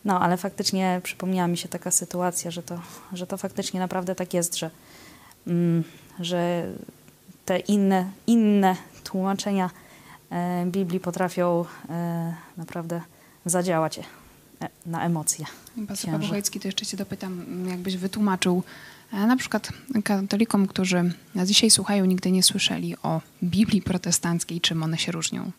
[0.05, 2.79] No ale faktycznie przypomniała mi się taka sytuacja, że to,
[3.13, 4.71] że to faktycznie naprawdę tak jest, że,
[5.47, 5.83] mm,
[6.19, 6.67] że
[7.45, 9.69] te inne, inne tłumaczenia
[10.65, 11.65] Biblii potrafią
[12.57, 13.01] naprawdę
[13.45, 13.99] zadziałać
[14.61, 15.45] E, na emocje.
[15.87, 16.29] Pastor Paweł
[16.61, 18.63] to jeszcze cię dopytam, jakbyś wytłumaczył
[19.13, 19.69] e, na przykład
[20.03, 21.13] katolikom, którzy
[21.45, 25.51] dzisiaj słuchają, nigdy nie słyszeli o Biblii protestanckiej, czym one się różnią?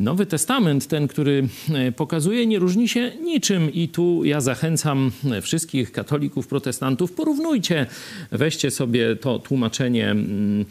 [0.00, 5.92] Nowy Testament, ten, który e, pokazuje, nie różni się niczym i tu ja zachęcam wszystkich
[5.92, 7.86] katolików, protestantów, porównujcie,
[8.32, 10.64] weźcie sobie to tłumaczenie mm,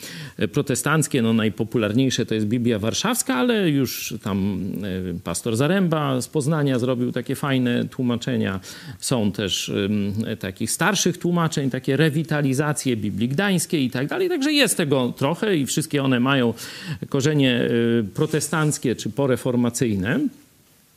[0.54, 4.62] protestanckie, no najpopularniejsze to jest Biblia Warszawska, ale już tam
[5.16, 8.60] e, pastor Zaręba z Poznania zrobił takie fajne tłumaczenia.
[9.00, 9.72] Są też
[10.40, 15.66] takich starszych tłumaczeń, takie rewitalizacje Biblii Gdańskiej i tak dalej, także jest tego trochę i
[15.66, 16.54] wszystkie one mają
[17.10, 17.70] korzenie e,
[18.14, 20.20] protestanckie czy poreformacyjne.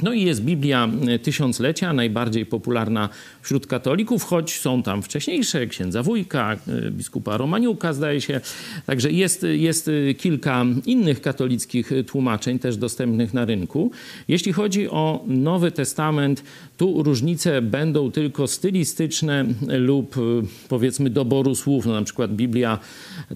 [0.02, 0.88] No i jest Biblia
[1.22, 3.08] Tysiąclecia, najbardziej popularna
[3.42, 8.40] wśród katolików, choć są tam wcześniejsze, księdza Wójka, e, biskupa Romaniuka zdaje się.
[8.86, 13.90] Także jest, jest kilka innych katolickich tłumaczeń też dostępnych na rynku.
[14.28, 16.42] Jeśli chodzi o Nowy Testament,
[16.78, 20.20] tu różnice będą tylko stylistyczne lub e,
[20.68, 21.86] powiedzmy doboru słów.
[21.86, 22.78] No, na przykład Biblia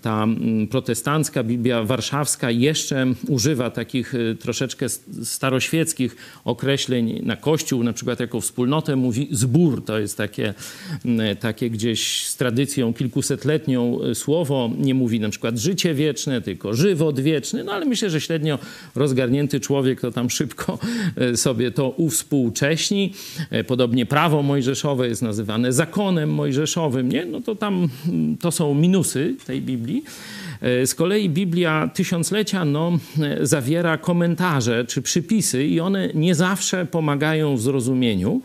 [0.03, 0.27] ta
[0.71, 4.89] protestancka, Biblia warszawska jeszcze używa takich e, troszeczkę
[5.23, 9.85] staroświeckich określeń na Kościół, na przykład jako wspólnotę mówi zbór.
[9.85, 10.55] To jest takie,
[11.41, 14.71] takie gdzieś z tradycją kilkusetletnią e, słowo.
[14.79, 17.65] Nie mówi na przykład życie wieczne, tylko żywot wieczny.
[17.65, 18.59] No ale myślę, że średnio
[18.95, 20.79] rozgarnięty człowiek to tam szybko
[21.35, 23.13] sobie to uwspółcześni.
[23.51, 27.25] E, podobnie prawo mojżeszowe jest nazywane zakonem mojżeszowym, nie?
[27.25, 30.05] No to tam mm, to są minusy tej Biblii.
[30.61, 36.87] E, z kolei Biblia Tysiąclecia no, e, zawiera komentarze czy przypisy i one nie zawsze
[36.87, 38.41] pomagają w zrozumieniu.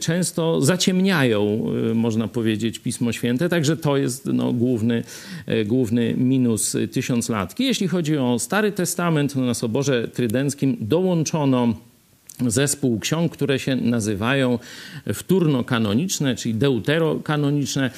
[0.00, 5.04] Często zaciemniają, można powiedzieć, Pismo Święte, także to jest no, główny,
[5.66, 7.64] główny minus tysiąclatki.
[7.64, 11.74] Jeśli chodzi o Stary Testament, no, na Soborze Trydenckim dołączono
[12.46, 14.58] zespół ksiąg, które się nazywają
[15.06, 17.90] wtórno-kanoniczne, czyli deuterokanoniczne.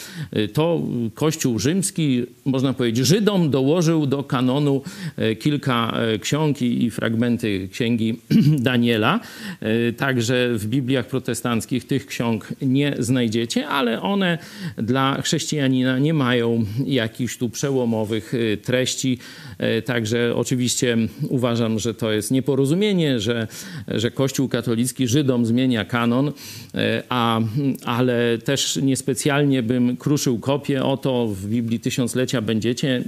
[0.53, 0.83] To
[1.15, 4.83] Kościół rzymski, można powiedzieć, Żydom dołożył do kanonu
[5.17, 8.21] e, kilka e, ksiąg i fragmenty księgi
[8.69, 9.21] Daniela.
[9.61, 14.39] E, także w Bibliach protestanckich tych ksiąg nie znajdziecie, ale one
[14.77, 19.19] dla chrześcijanina nie mają jakichś tu przełomowych treści.
[19.85, 20.97] Także oczywiście
[21.29, 23.47] uważam, że to jest nieporozumienie, że,
[23.89, 26.33] że Kościół katolicki Żydom zmienia kanon,
[26.75, 27.41] e, a,
[27.85, 33.03] ale też niespecjalnie bym kruszył kopię o to, w Biblii Tysiąclecia będziecie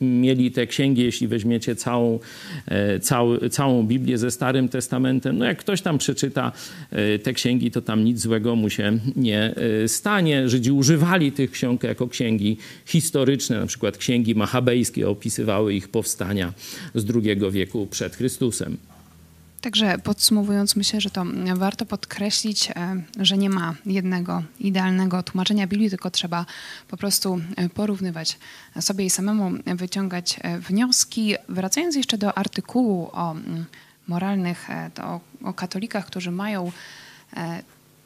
[0.00, 2.18] mieli te księgi, jeśli weźmiecie całą,
[2.66, 5.38] e, całą, całą Biblię ze Starym Testamentem.
[5.38, 6.52] No jak ktoś tam przeczyta
[6.90, 9.54] e, te księgi, to tam nic złego mu się nie
[9.86, 10.48] stanie.
[10.48, 16.52] Żydzi używali tych ksiąg jako księgi historyczne, na przykład księgi machabejskie opisywały ich powstania
[16.94, 18.76] z II wieku przed Chrystusem.
[19.62, 21.24] Także podsumowując, myślę, że to
[21.54, 26.46] warto podkreślić, e, że nie ma jednego idealnego tłumaczenia Biblii, tylko trzeba
[26.88, 28.38] po prostu e, porównywać
[28.80, 31.34] sobie i samemu wyciągać e, wnioski.
[31.48, 33.34] Wracając jeszcze do artykułu o
[34.08, 34.68] moralnych,
[35.02, 36.72] o, o katolikach, którzy mają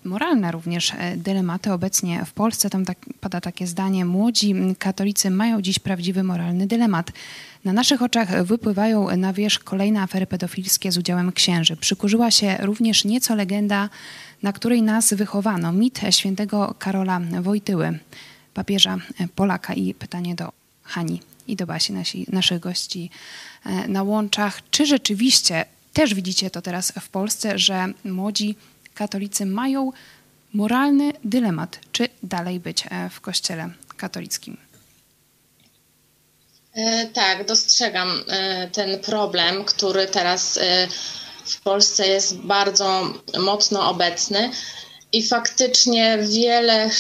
[0.06, 1.72] moralne również dylematy.
[1.72, 7.12] Obecnie w Polsce tam tak, pada takie zdanie: Młodzi katolicy mają dziś prawdziwy moralny dylemat.
[7.64, 11.76] Na naszych oczach wypływają na wierzch kolejne afery pedofilskie z udziałem księży.
[11.76, 13.88] Przykurzyła się również nieco legenda,
[14.42, 15.72] na której nas wychowano.
[15.72, 17.98] Mit świętego Karola Wojtyły,
[18.54, 18.98] papieża
[19.34, 19.74] Polaka.
[19.74, 23.10] I pytanie do Hani i do Basi, nasi, naszych gości
[23.64, 24.60] e, na łączach.
[24.70, 28.56] Czy rzeczywiście też widzicie to teraz w Polsce, że młodzi
[28.96, 29.92] katolicy mają
[30.52, 34.56] moralny dylemat, czy dalej być e, w kościele katolickim?
[36.74, 40.58] E, tak, dostrzegam e, ten problem, który teraz
[41.44, 44.50] w Polsce jest bardzo mocno obecny.
[45.12, 46.90] I faktycznie wiele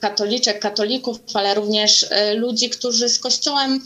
[0.00, 3.80] katoliczek, katolików, ale również ludzi, którzy z Kościołem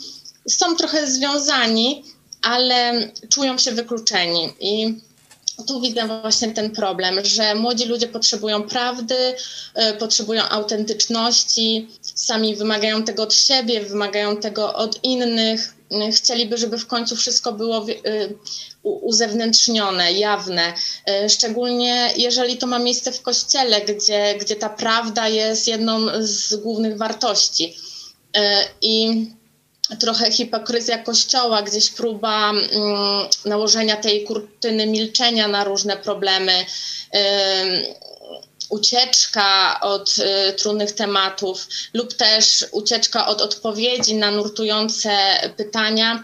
[0.48, 2.04] są trochę związani,
[2.42, 4.52] ale czują się wykluczeni.
[4.60, 5.00] I
[5.66, 9.34] tu widzę właśnie ten problem, że młodzi ludzie potrzebują prawdy,
[9.98, 15.74] potrzebują autentyczności, sami wymagają tego od siebie, wymagają tego od innych.
[16.16, 18.34] Chcieliby, żeby w końcu wszystko było y,
[18.82, 20.72] uzewnętrznione, jawne.
[21.28, 26.96] Szczególnie jeżeli to ma miejsce w kościele, gdzie, gdzie ta prawda jest jedną z głównych
[26.96, 27.76] wartości.
[28.82, 29.26] I
[30.00, 32.62] trochę hipokryzja kościoła, gdzieś próba mm,
[33.44, 36.64] nałożenia tej kurtyny milczenia na różne problemy
[38.68, 45.10] ucieczka od y, trudnych tematów lub też ucieczka od odpowiedzi na nurtujące
[45.56, 46.22] pytania,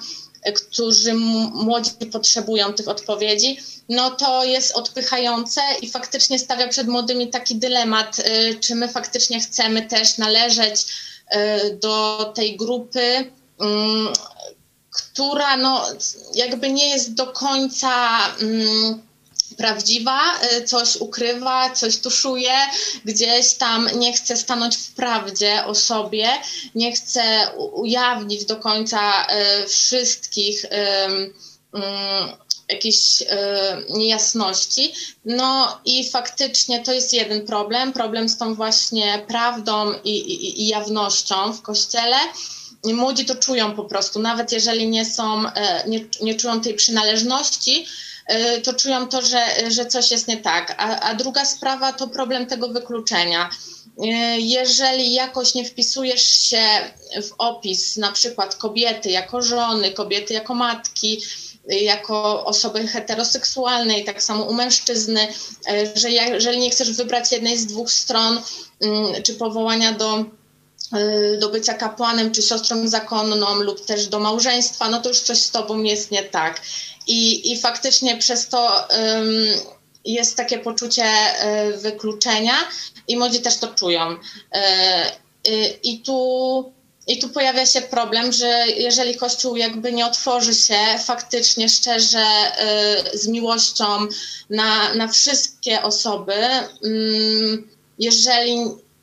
[0.49, 7.29] y, którzy młodzi potrzebują tych odpowiedzi, no to jest odpychające i faktycznie stawia przed młodymi
[7.29, 10.87] taki dylemat, y, czy my faktycznie chcemy też należeć
[11.81, 13.31] do tej grupy,
[14.91, 15.87] która no,
[16.35, 18.19] jakby nie jest do końca.
[18.41, 19.11] Mm,
[19.57, 20.21] prawdziwa,
[20.57, 22.53] y, coś ukrywa, coś tuszuje,
[23.05, 26.29] gdzieś tam nie chce stanąć w prawdzie o sobie,
[26.75, 31.33] nie chce ujawnić do końca y, wszystkich mm,
[32.69, 33.27] jakichś y,
[33.89, 34.93] niejasności.
[35.25, 40.69] No i faktycznie to jest jeden problem, problem z tą właśnie prawdą i, i, i
[40.69, 42.17] jawnością w kościele.
[42.85, 45.43] Młodzi to czują po prostu, nawet jeżeli nie są,
[45.87, 47.87] nie, nie czują tej przynależności,
[48.31, 50.75] Y, to czują to, że, że coś jest nie tak.
[50.79, 53.51] A, a druga sprawa to problem tego wykluczenia.
[54.05, 54.07] Y,
[54.41, 56.63] jeżeli jakoś nie wpisujesz się
[57.23, 61.23] w opis na przykład kobiety jako żony, kobiety jako matki,
[61.69, 65.29] jako osoby heteroseksualne i tak samo u mężczyzny,
[65.95, 68.41] że jeżeli nie chcesz wybrać jednej z dwóch stron,
[68.81, 70.25] mm, czy powołania do
[71.39, 75.51] do bycia kapłanem, czy siostrą zakonną, lub też do małżeństwa, no to już coś z
[75.51, 76.61] tobą jest nie tak.
[77.07, 79.47] I, i faktycznie przez to um,
[80.05, 82.55] jest takie poczucie y, wykluczenia
[83.09, 84.13] i młodzi też to czują.
[84.13, 84.19] Y,
[85.49, 86.73] y, I tu,
[87.07, 92.27] I tu pojawia się problem, że jeżeli Kościół jakby nie otworzy się faktycznie, szczerze,
[93.15, 93.85] z miłością
[94.51, 96.35] na, na wszystkie osoby,
[96.85, 98.57] mm, jeżeli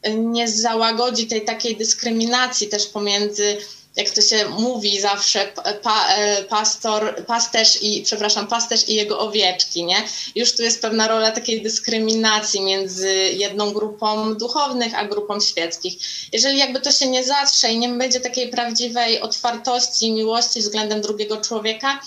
[0.10, 3.58] nie załagodzi tej takiej dyskryminacji też pomiędzy
[3.98, 5.48] jak to się mówi zawsze,
[5.82, 9.96] pa, e, pastor, pasterz i, przepraszam, pasterz i jego owieczki, nie?
[10.36, 15.94] Już tu jest pewna rola takiej dyskryminacji między jedną grupą duchownych, a grupą świeckich.
[16.34, 21.02] Jeżeli jakby to się nie zatrze i nie będzie takiej prawdziwej otwartości i miłości względem
[21.02, 22.00] drugiego człowieka,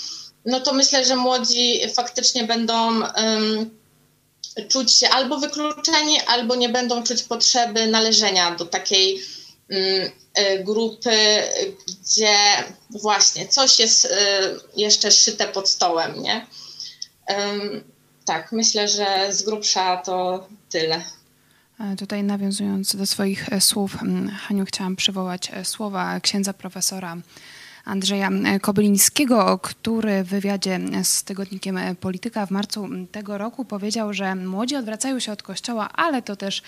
[0.44, 3.79] no to myślę, że młodzi faktycznie będą um,
[4.68, 9.22] czuć się albo wykluczeni, albo nie będą czuć potrzeby należenia do takiej
[9.70, 11.10] um, Y, grupy,
[11.86, 12.36] gdzie
[12.90, 14.08] właśnie coś jest y,
[14.76, 16.46] jeszcze szyte pod stołem, nie?
[18.24, 21.02] Tak, myślę, że z grubsza to tyle.
[21.80, 23.96] E, tutaj nawiązując do swoich e, słów,
[24.40, 27.16] Haniu, chciałam przywołać e, słowa księdza profesora
[27.90, 34.76] Andrzeja Kobylińskiego, który w wywiadzie z tygodnikiem Polityka w marcu tego roku powiedział, że młodzi
[34.76, 36.62] odwracają się od kościoła, ale to też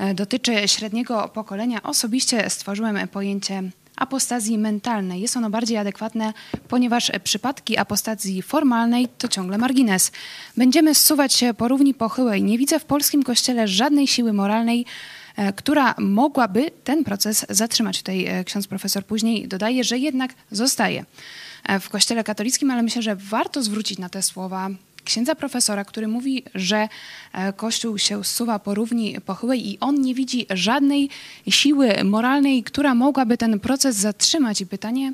[0.00, 3.62] E, dotyczy średniego pokolenia, osobiście stworzyłem pojęcie
[3.96, 5.20] apostazji mentalnej.
[5.20, 6.32] Jest ono bardziej adekwatne,
[6.68, 10.12] ponieważ przypadki apostazji formalnej to ciągle margines.
[10.56, 12.42] Będziemy zsuwać się po równi pochyłej.
[12.42, 14.84] Nie widzę w polskim kościele żadnej siły moralnej, e,
[15.56, 17.98] która mogłaby ten proces zatrzymać.
[17.98, 21.04] Tutaj e, ksiądz profesor później dodaje, że jednak zostaje
[21.80, 24.70] w kościele katolickim, ale myślę, że warto zwrócić na te słowa
[25.10, 26.88] księdza profesora, który mówi, że
[27.32, 31.10] e, Kościół się zsuwa po równi pochyłej i on nie widzi żadnej
[31.48, 34.60] siły moralnej, która mogłaby ten proces zatrzymać.
[34.60, 35.12] I pytanie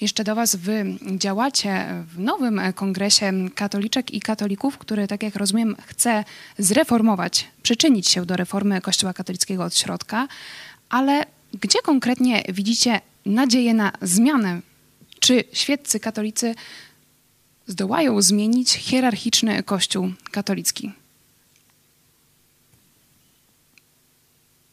[0.00, 0.84] jeszcze do Was, Wy
[1.16, 6.24] działacie w nowym kongresie katoliczek i katolików, który, tak jak rozumiem, chce
[6.58, 10.28] zreformować, przyczynić się do reformy Kościoła katolickiego od środka,
[10.88, 11.26] ale
[11.60, 14.60] gdzie konkretnie widzicie nadzieję na zmianę?
[15.20, 16.54] Czy świeccy katolicy
[17.66, 20.92] zdołają zmienić hierarchiczny Kościół katolicki.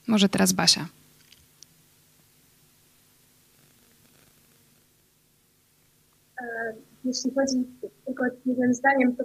[0.07, 0.87] Może teraz Basia.
[6.41, 6.43] E,
[7.05, 7.65] jeśli chodzi
[8.15, 9.15] tylko jednym zdaniem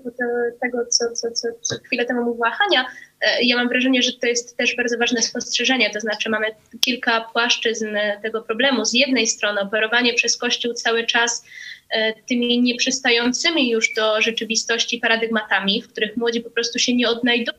[0.63, 2.87] tego, co, co, co, co chwilę temu mówiła Hania,
[3.21, 6.47] e, ja mam wrażenie, że to jest też bardzo ważne spostrzeżenie, to znaczy mamy
[6.81, 7.89] kilka płaszczyzn
[8.23, 8.85] tego problemu.
[8.85, 11.45] Z jednej strony operowanie przez Kościół cały czas
[11.91, 17.59] E, tymi nieprzystającymi już do rzeczywistości paradygmatami, w których młodzi po prostu się nie odnajdują,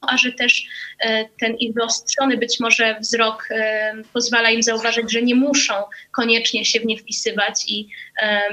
[0.00, 0.66] a że też
[1.00, 5.74] e, ten ich wyostrzony być może wzrok e, pozwala im zauważyć, że nie muszą
[6.12, 7.88] koniecznie się w nie wpisywać i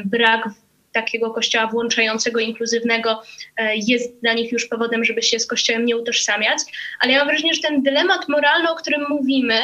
[0.06, 0.50] brak
[0.96, 3.22] takiego kościoła włączającego, inkluzywnego
[3.88, 6.60] jest dla nich już powodem, żeby się z kościołem nie utożsamiać.
[7.00, 9.60] Ale ja mam wrażenie, że ten dylemat moralny, o którym mówimy,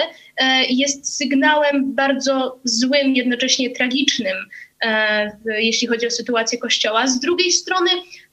[0.69, 4.35] jest sygnałem bardzo złym, jednocześnie tragicznym
[4.81, 7.07] E, jeśli chodzi o sytuację Kościoła.
[7.07, 7.89] Z drugiej strony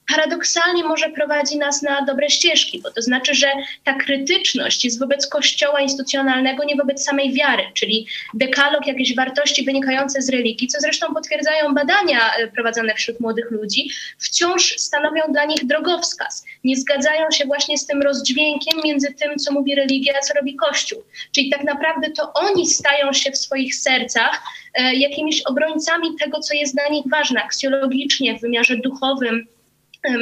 [0.09, 3.53] paradoksalnie może prowadzi nas na dobre ścieżki, bo to znaczy, że
[3.85, 10.23] ta krytyczność jest wobec Kościoła instytucjonalnego, nie wobec samej wiary, czyli dekalog, jakieś wartości wynikające
[10.23, 15.67] z religii, co zresztą potwierdzają badania e, prowadzone wśród młodych ludzi, wciąż stanowią dla nich
[15.67, 16.45] drogowskaz.
[16.65, 20.57] Nie zgadzają się właśnie z tym rozdźwiękiem między tym, co mówi religia, a co robi
[20.57, 21.03] Kościół.
[21.33, 24.43] Czyli tak naprawdę to oni stają się w swoich sercach
[24.75, 29.47] e, jakimiś obrońcami tego, co jest dla nich ważne, aksjologicznie, w wymiarze duchowym,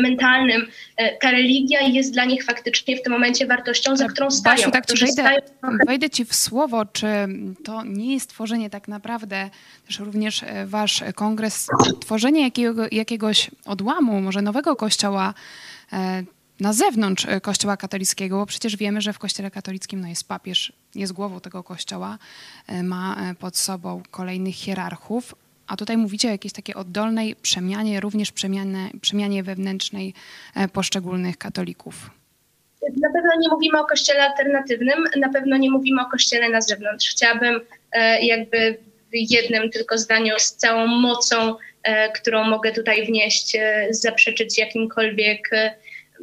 [0.02, 0.66] mentalnym
[1.20, 4.56] ta religia jest dla nich faktycznie w tym momencie wartością, za którą stają.
[4.56, 5.42] Basiu, tak ci wejdę,
[5.86, 7.06] wejdę ci w słowo, czy
[7.64, 9.50] to nie jest tworzenie tak naprawdę,
[9.86, 11.68] też również wasz kongres,
[12.00, 15.34] tworzenie jakiego, jakiegoś odłamu, może nowego kościoła,
[16.60, 20.72] na zewnątrz e, Kościoła katolickiego, bo przecież wiemy, że w Kościele katolickim no, jest papież,
[20.94, 22.18] jest głową tego kościoła,
[22.66, 25.34] e, ma e, pod sobą kolejnych hierarchów,
[25.66, 30.14] a tutaj mówicie o jakiejś takiej oddolnej przemianie, również przemianie, przemianie wewnętrznej
[30.72, 32.10] poszczególnych katolików.
[33.02, 37.10] Na pewno nie mówimy o kościele alternatywnym, na pewno nie mówimy o kościele na zewnątrz.
[37.10, 37.60] Chciałabym
[38.22, 38.78] jakby
[39.12, 41.54] w jednym tylko zdaniu z całą mocą,
[42.14, 43.56] którą mogę tutaj wnieść,
[43.90, 45.50] zaprzeczyć jakimkolwiek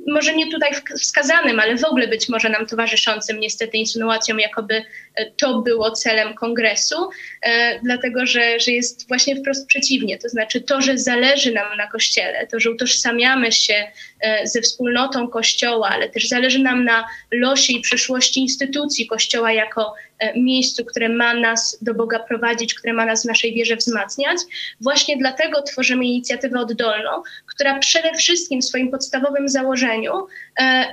[0.07, 5.12] może nie tutaj wskazanym, ale w ogóle być może nam towarzyszącym niestety insynuacją, jakoby e,
[5.37, 7.09] to było celem kongresu,
[7.41, 10.17] e, dlatego że, że jest właśnie wprost przeciwnie.
[10.17, 15.27] To znaczy to, że zależy nam na Kościele, to, że utożsamiamy się e, ze wspólnotą
[15.27, 19.93] Kościoła, ale też zależy nam na losie i przyszłości instytucji Kościoła jako
[20.23, 24.37] E, miejscu, które ma nas do Boga prowadzić, które ma nas w naszej wierze wzmacniać.
[24.81, 27.09] Właśnie dlatego tworzymy inicjatywę oddolną,
[27.47, 30.11] która przede wszystkim w swoim podstawowym założeniu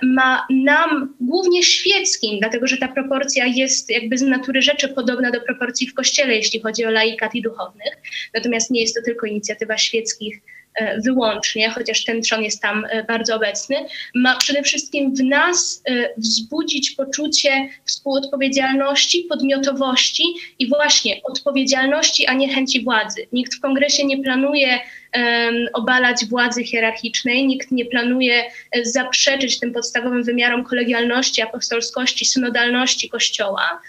[0.02, 5.40] ma nam, głównie świeckim, dlatego że ta proporcja jest jakby z natury rzeczy podobna do
[5.40, 7.96] proporcji w Kościele, jeśli chodzi o laikat i duchownych.
[8.34, 10.40] Natomiast nie jest to tylko inicjatywa świeckich
[11.04, 13.76] wyłącznie, chociaż ten trzon jest tam e, bardzo obecny,
[14.14, 20.24] ma przede wszystkim w nas e, wzbudzić poczucie współodpowiedzialności, podmiotowości
[20.58, 23.26] i właśnie odpowiedzialności, a nie chęci władzy.
[23.32, 24.80] Nikt w kongresie nie planuje
[25.72, 28.44] obalać władzy hierarchicznej, nikt nie planuje
[28.82, 33.80] zaprzeczyć tym podstawowym wymiarom kolegialności, apostolskości, synodalności Kościoła.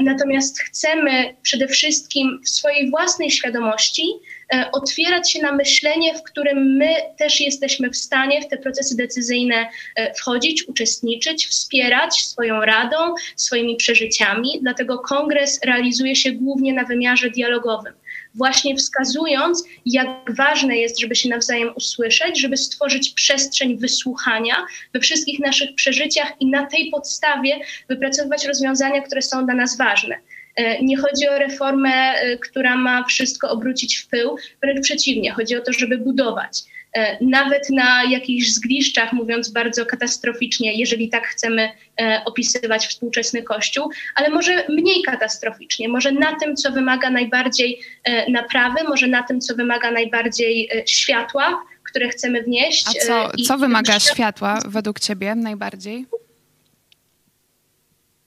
[0.00, 4.04] Natomiast chcemy przede wszystkim w swojej własnej świadomości
[4.41, 4.41] E,
[4.72, 9.68] otwierać się na myślenie, w którym my też jesteśmy w stanie w te procesy decyzyjne
[9.96, 14.58] e, wchodzić, uczestniczyć, wspierać swoją radą, swoimi przeżyciami.
[14.62, 17.92] Dlatego kongres realizuje się głównie na wymiarze dialogowym
[18.34, 24.54] właśnie wskazując, jak ważne jest, żeby się nawzajem usłyszeć, żeby stworzyć przestrzeń wysłuchania
[24.92, 30.18] we wszystkich naszych przeżyciach i na tej podstawie wypracowywać rozwiązania, które są dla nas ważne.
[30.56, 35.56] E, nie chodzi o reformę, e, która ma wszystko obrócić w pył, wręcz przeciwnie, chodzi
[35.56, 36.58] o to, żeby budować.
[36.92, 41.70] E, nawet na jakichś zgliszczach, mówiąc bardzo katastroficznie, jeżeli tak chcemy
[42.24, 47.80] opisywać współczesny Kościół, ale może mniej katastroficznie, może na tym, co wymaga najbardziej
[48.28, 52.84] naprawy, może na tym, co wymaga najbardziej światła, które chcemy wnieść.
[52.88, 56.06] A co, co wymaga światła według Ciebie najbardziej?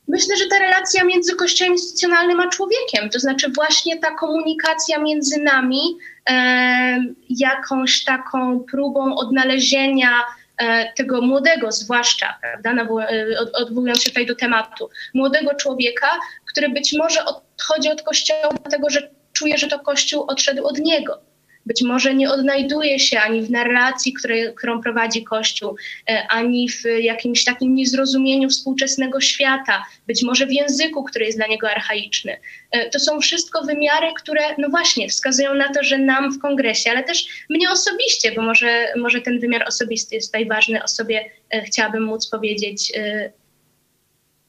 [0.07, 5.41] Myślę, że ta relacja między Kościołem instytucjonalnym a człowiekiem, to znaczy właśnie ta komunikacja między
[5.41, 5.97] nami,
[6.29, 6.97] e,
[7.29, 10.09] jakąś taką próbą odnalezienia
[10.57, 16.07] e, tego młodego, zwłaszcza, prawda, e, odwołując się tutaj do tematu, młodego człowieka,
[16.45, 21.21] który być może odchodzi od Kościoła dlatego, że czuje, że to Kościół odszedł od niego
[21.65, 24.13] być może nie odnajduje się ani w narracji,
[24.55, 25.75] którą prowadzi Kościół,
[26.09, 31.47] e, ani w jakimś takim niezrozumieniu współczesnego świata, być może w języku, który jest dla
[31.47, 32.37] niego archaiczny.
[32.71, 36.91] E, to są wszystko wymiary, które, no właśnie, wskazują na to, że nam w kongresie,
[36.91, 41.29] ale też mnie osobiście, bo może, może ten wymiar osobisty jest tutaj ważny, o sobie
[41.53, 42.93] e, chciałabym móc powiedzieć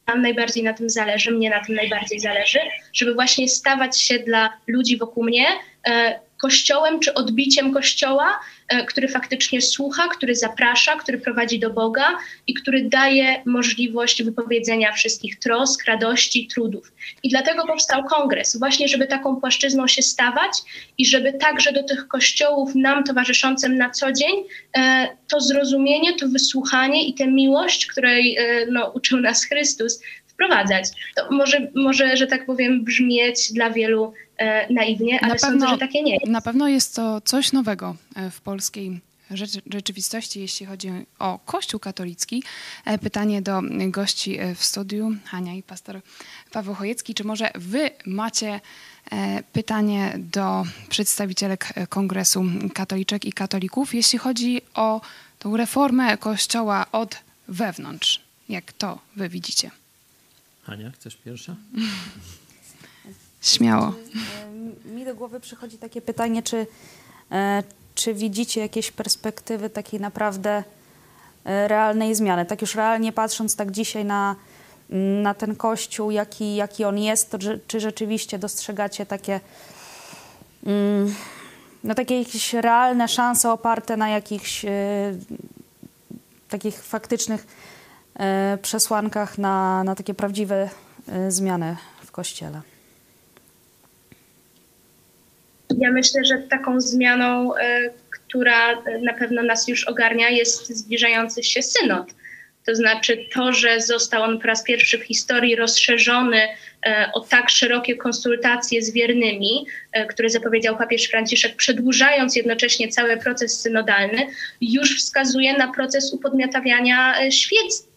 [0.07, 2.59] nam najbardziej na tym zależy, mnie na tym najbardziej zależy,
[2.93, 5.47] żeby właśnie stawać się dla ludzi wokół mnie
[6.39, 12.55] kościołem czy odbiciem kościoła, e, który faktycznie słucha, który zaprasza, który prowadzi do Boga i
[12.55, 16.93] który daje możliwość wypowiedzenia wszystkich trosk, radości, trudów.
[17.23, 20.53] I dlatego powstał kongres, właśnie żeby taką płaszczyzną się stawać
[20.99, 24.45] i żeby także do tych kościołów nam towarzyszącym na co dzień
[24.77, 30.01] e, to zrozumienie, to wysłuchanie i tę miłość, której e, no, uczył nas Chrystus,
[30.37, 30.89] wprowadzać.
[31.17, 35.75] To może, może, że tak powiem, brzmieć dla wielu e, naiwnie, ale na sądzę, pewno,
[35.75, 36.27] że takie nie jest.
[36.27, 39.01] Na pewno jest to coś nowego e, w polskiej
[39.71, 42.43] rzeczywistości, jeśli chodzi o Kościół katolicki.
[42.85, 46.01] E, pytanie do gości w studiu, Hania i pastor
[46.53, 47.15] Paweł Chojecki.
[47.15, 48.61] Czy może wy macie
[49.53, 55.01] pytanie do przedstawicielek Kongresu Katoliczek i Katolików, jeśli chodzi o
[55.39, 57.17] tą reformę Kościoła od
[57.49, 58.21] wewnątrz?
[58.49, 59.71] Jak to wy widzicie?
[60.67, 61.57] Ania, chcesz pierwsza?
[63.41, 63.93] Śmiało.
[64.85, 66.67] Mi do głowy przychodzi takie pytanie, czy,
[67.33, 67.63] e,
[67.95, 70.65] czy widzicie jakieś perspektywy takiej naprawdę
[71.45, 72.47] e, realnej zmiany?
[72.47, 74.37] Tak już realnie patrząc tak dzisiaj na,
[75.23, 79.41] na ten kościół, jaki, jaki on jest, to czy rzeczywiście dostrzegacie takie,
[80.67, 81.15] mm,
[81.85, 84.69] no, takie jakieś realne szanse oparte na jakichś e,
[86.49, 87.47] takich faktycznych
[88.63, 90.69] przesłankach na, na takie prawdziwe
[91.09, 92.61] e, zmiany w Kościele.
[95.79, 97.53] Ja myślę, że taką zmianą,
[98.11, 102.15] która na pewno nas już ogarnia, jest zbliżający się synod
[102.67, 106.41] to znaczy to, że został on po raz pierwszy w historii rozszerzony
[106.87, 113.17] e, o tak szerokie konsultacje z wiernymi, e, które zapowiedział papież Franciszek, przedłużając jednocześnie cały
[113.17, 114.27] proces synodalny,
[114.61, 117.96] już wskazuje na proces upodmiotawiania e, świectwa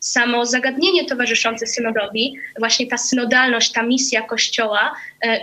[0.00, 4.94] samo zagadnienie towarzyszące synodowi, właśnie ta synodalność, ta misja Kościoła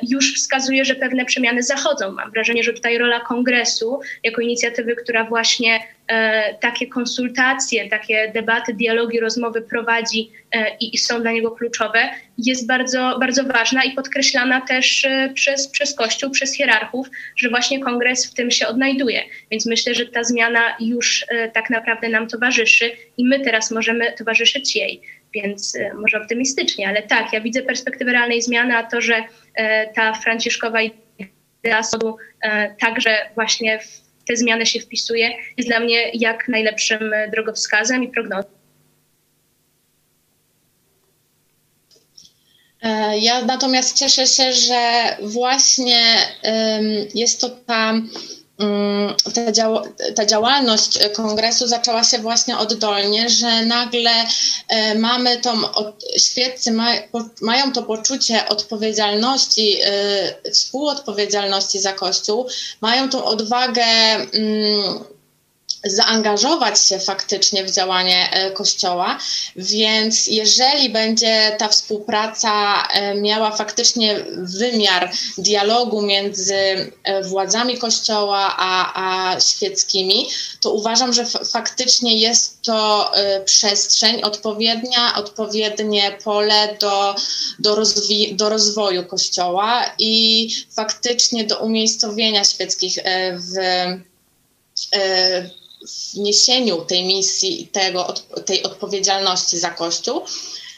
[0.09, 2.11] już wskazuje, że pewne przemiany zachodzą.
[2.11, 5.94] Mam wrażenie, że tutaj rola kongresu jako inicjatywy, która właśnie E,
[6.59, 13.17] takie konsultacje, takie debaty, dialogi, rozmowy prowadzi e, i, są dla niego kluczowe, jest bardzo,
[13.19, 18.33] bardzo ważna i podkreślana też e, przez, przez Kościół, przez hierarchów, że właśnie kongres w
[18.33, 19.23] tym się odnajduje.
[19.51, 24.75] Więc myślę, że ta zmiana już tak naprawdę nam towarzyszy i my teraz możemy towarzyszyć
[24.75, 25.01] jej.
[25.33, 29.23] Więc może optymistycznie, ale tak, ja widzę perspektywę realnej zmiany, a to, że
[29.95, 32.17] ta franciszkowa idea sodu
[32.79, 38.07] także właśnie w te zmiany się wpisuje, jest dla mnie jak najlepszym e, drogowskazem i
[38.07, 38.47] prognozą.
[42.81, 46.01] E, ja natomiast cieszę się, że właśnie
[47.15, 47.93] jest to ta
[49.33, 49.81] ta, dział
[50.15, 54.11] ta, działalność kongresu zaczęła się właśnie oddolnie, że nagle
[54.67, 55.51] e, mamy tą,
[56.17, 56.87] świeccy ma,
[57.41, 62.47] mają to poczucie odpowiedzialności, e, współodpowiedzialności za Kościół,
[62.81, 65.14] mają tą odwagę mm,
[65.85, 69.19] zaangażować się faktycznie w działanie e, Kościoła,
[69.55, 78.91] więc jeżeli będzie ta współpraca e, miała faktycznie wymiar dialogu między e, władzami Kościoła a,
[78.95, 80.27] a świeckimi,
[80.61, 83.11] to uważam, że faktycznie jest to
[83.45, 87.15] przestrzeń odpowiednia, odpowiednie pole do,
[87.59, 92.97] do, rozwi- do rozwoju Kościoła i faktycznie do umiejscowienia świeckich
[93.35, 93.55] w
[96.13, 98.13] wniesieniu tej misji, tego,
[98.45, 100.21] tej odpowiedzialności za Kościół,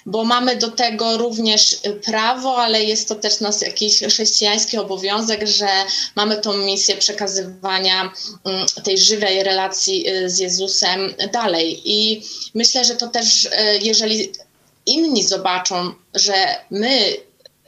[0.08, 5.68] bo mamy do tego również prawo, ale jest to też nas jakiś chrześcijański obowiązek, że
[6.16, 8.14] mamy tą misję przekazywania
[8.46, 11.82] mm, tej żywej relacji y, z Jezusem dalej.
[11.86, 12.22] I
[12.54, 13.50] myślę, że to też, y,
[13.82, 14.32] jeżeli
[14.86, 17.18] inni zobaczą, że my,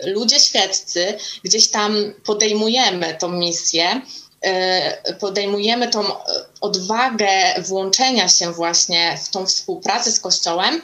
[0.06, 4.02] ludzie świeccy, gdzieś tam podejmujemy tą misję,
[5.20, 6.04] podejmujemy tą
[6.62, 7.30] odwagę
[7.68, 10.82] włączenia się właśnie w tą współpracę z Kościołem,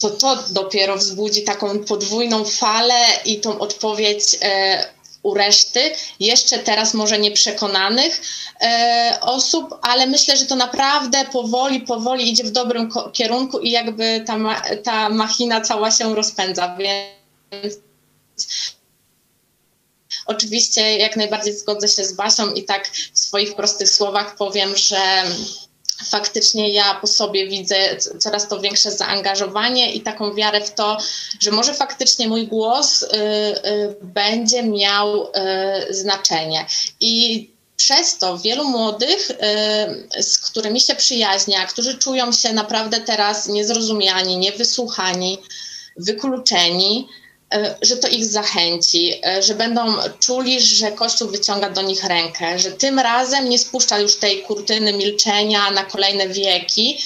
[0.00, 4.84] to to dopiero wzbudzi taką podwójną falę i tą odpowiedź e,
[5.22, 5.80] u reszty,
[6.20, 8.22] jeszcze teraz może nieprzekonanych
[8.60, 14.24] e, osób, ale myślę, że to naprawdę powoli, powoli idzie w dobrym kierunku i jakby
[14.26, 17.78] ta, ta machina cała się rozpędza, więc
[20.30, 24.98] Oczywiście jak najbardziej zgodzę się z Basią i tak w swoich prostych słowach powiem, że
[26.10, 30.98] faktycznie ja po sobie widzę coraz to większe zaangażowanie i taką wiarę w to,
[31.40, 36.66] że może faktycznie mój głos y, y, będzie miał y, znaczenie.
[37.00, 43.48] I przez to wielu młodych, y, z którymi się przyjaźnia, którzy czują się naprawdę teraz
[43.48, 45.38] niezrozumiani, niewysłuchani,
[45.96, 47.08] wykluczeni,
[47.82, 52.70] że to ich zachęci, e, że będą czuli, że Kościół wyciąga do nich rękę, że
[52.70, 56.98] tym razem nie spuszcza już tej kurtyny milczenia na kolejne wieki,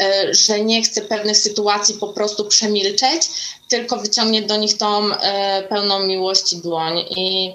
[0.00, 3.22] e, że nie chce pewnych sytuacji po prostu przemilczeć,
[3.68, 5.10] tylko wyciągnie do nich tą
[5.68, 6.98] pełną miłości dłoń.
[6.98, 7.52] I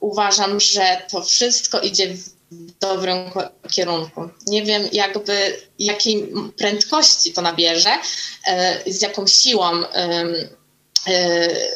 [0.00, 2.30] uważam, że to wszystko idzie w
[2.80, 3.18] dobrym
[3.70, 4.28] kierunku.
[4.46, 7.90] Nie wiem, jakby jakiej prędkości to nabierze,
[8.86, 9.70] z jaką siłą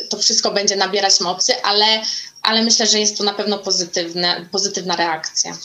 [0.08, 2.02] to wszystko będzie nabierać mocy, ale,
[2.42, 5.56] ale myślę, że jest to na pewno pozytywne, pozytywna reakcja.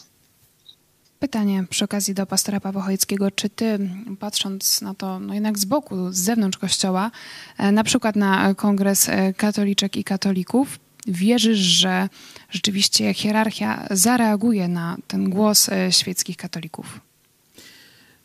[1.20, 3.32] Pytanie przy okazji do pastora Pawła Chojeckiego.
[3.32, 3.80] Czy ty,
[4.20, 7.12] patrząc na to no jednak z boku, z zewnątrz kościoła,
[7.58, 12.10] e, na przykład na kongres e, katoliczek i katolików, wierzysz, że
[12.50, 17.07] rzeczywiście hierarchia zareaguje na ten głos e, świeckich katolików?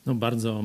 [0.07, 0.62] No bardzo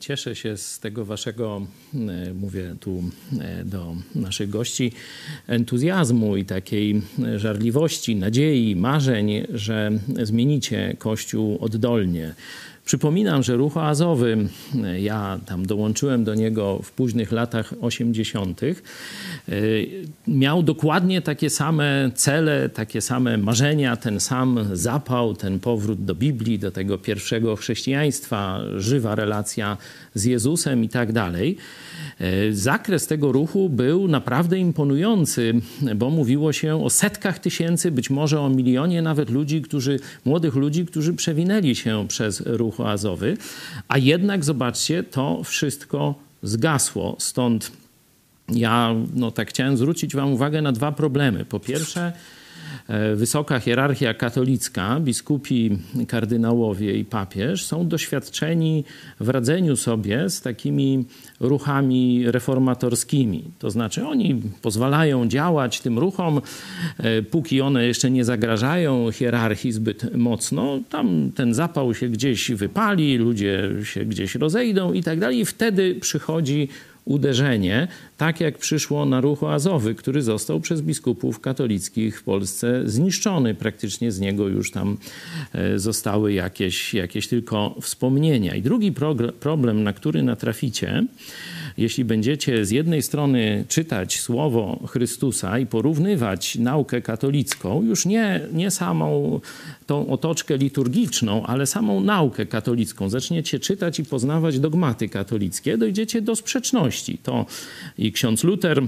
[0.00, 3.04] cieszę się z tego waszego, e, mówię tu
[3.40, 4.92] e, do naszych gości,
[5.46, 7.02] entuzjazmu i takiej
[7.36, 9.90] żarliwości, nadziei, marzeń, że
[10.22, 12.34] zmienicie Kościół oddolnie.
[12.88, 14.48] Przypominam, że ruch oazowy,
[14.98, 18.60] ja tam dołączyłem do niego w późnych latach 80.,
[20.28, 26.58] miał dokładnie takie same cele, takie same marzenia, ten sam zapał, ten powrót do Biblii,
[26.58, 29.76] do tego pierwszego chrześcijaństwa, żywa relacja
[30.14, 31.56] z Jezusem i tak dalej.
[32.20, 35.54] E, zakres tego ruchu był naprawdę imponujący,
[35.96, 40.86] bo mówiło się o setkach tysięcy, być może o milionie nawet ludzi, którzy, młodych ludzi,
[40.86, 42.77] którzy przewinęli się przez ruch
[43.88, 47.16] A jednak zobaczcie, to wszystko zgasło.
[47.18, 47.72] Stąd
[48.48, 51.44] ja no, tak chciałem zwrócić Wam uwagę na dwa problemy.
[51.44, 52.12] Po pierwsze,
[53.14, 55.78] wysoka hierarchia katolicka, biskupi,
[56.08, 58.84] kardynałowie i papież są doświadczeni
[59.20, 61.04] w radzeniu sobie z takimi
[61.40, 63.44] ruchami reformatorskimi.
[63.58, 66.40] To znaczy oni pozwalają działać tym ruchom,
[66.98, 70.80] e, póki one jeszcze nie zagrażają hierarchii zbyt mocno.
[70.90, 75.38] Tam ten zapał się gdzieś wypali, ludzie się gdzieś rozejdą i tak dalej.
[75.38, 76.68] I wtedy przychodzi
[77.08, 83.54] uderzenie, tak jak przyszło na ruch oazowy, który został przez biskupów katolickich w Polsce zniszczony.
[83.54, 84.96] Praktycznie z niego już tam
[85.52, 88.54] e, zostały jakieś, jakieś tylko wspomnienia.
[88.54, 88.92] I drugi
[89.40, 91.04] problem, na który natraficie,
[91.78, 98.70] jeśli będziecie z jednej strony czytać słowo Chrystusa i porównywać naukę katolicką, już nie, nie
[98.70, 99.40] samą
[99.86, 106.36] tą otoczkę liturgiczną, ale samą naukę katolicką, zaczniecie czytać i poznawać dogmaty katolickie, dojdziecie do
[106.36, 107.18] sprzeczności.
[107.22, 107.46] To
[107.98, 108.82] i ksiądz Luter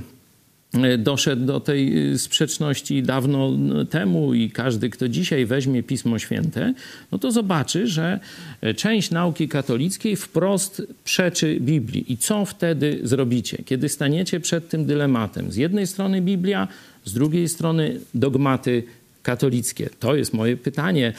[0.99, 3.53] doszedł do tej y, sprzeczności dawno
[3.91, 6.75] temu i każdy, kto dzisiaj weźmie Pismo Święte,
[7.13, 8.21] no to zobaczy, że
[8.61, 12.13] e, część nauki katolickiej wprost przeczy Biblii.
[12.13, 15.53] I co wtedy zrobicie, kiedy staniecie przed tym dylematem?
[15.53, 16.69] Z jednej strony Biblia,
[17.05, 18.83] z drugiej strony dogmaty
[19.23, 19.91] katolickie?
[20.01, 21.13] To jest moje pytanie.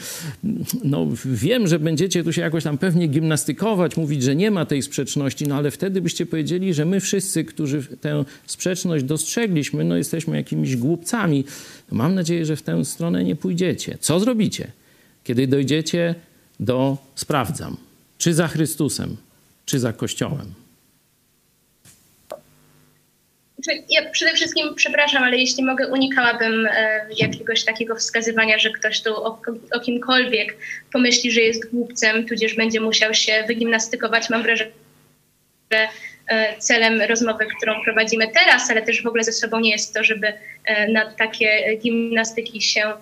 [0.84, 4.82] No, wiem, że będziecie tu się jakoś tam pewnie gimnastykować, mówić, że nie ma tej
[4.82, 10.36] sprzeczności, no ale wtedy byście powiedzieli, że my wszyscy, którzy tę sprzeczność dostrzegliśmy, no jesteśmy
[10.36, 11.44] jakimiś głupcami.
[11.92, 13.98] No, mam nadzieję, że w tę stronę nie pójdziecie.
[14.00, 14.72] Co zrobicie,
[15.24, 16.14] kiedy dojdziecie
[16.60, 17.76] do sprawdzam,
[18.18, 19.16] czy za Chrystusem,
[19.66, 20.61] czy za Kościołem?
[23.90, 29.16] Ja przede wszystkim przepraszam, ale jeśli mogę, unikałabym e, jakiegoś takiego wskazywania, że ktoś tu
[29.16, 29.40] o,
[29.72, 30.56] o kimkolwiek
[30.92, 34.30] pomyśli, że jest głupcem, tudzież będzie musiał się wygimnastykować.
[34.30, 34.70] Mam wrażenie,
[35.72, 35.88] że
[36.28, 40.04] e, celem rozmowy, którą prowadzimy teraz, ale też w ogóle ze sobą nie jest to,
[40.04, 40.32] żeby
[40.64, 42.92] e, na takie gimnastyki się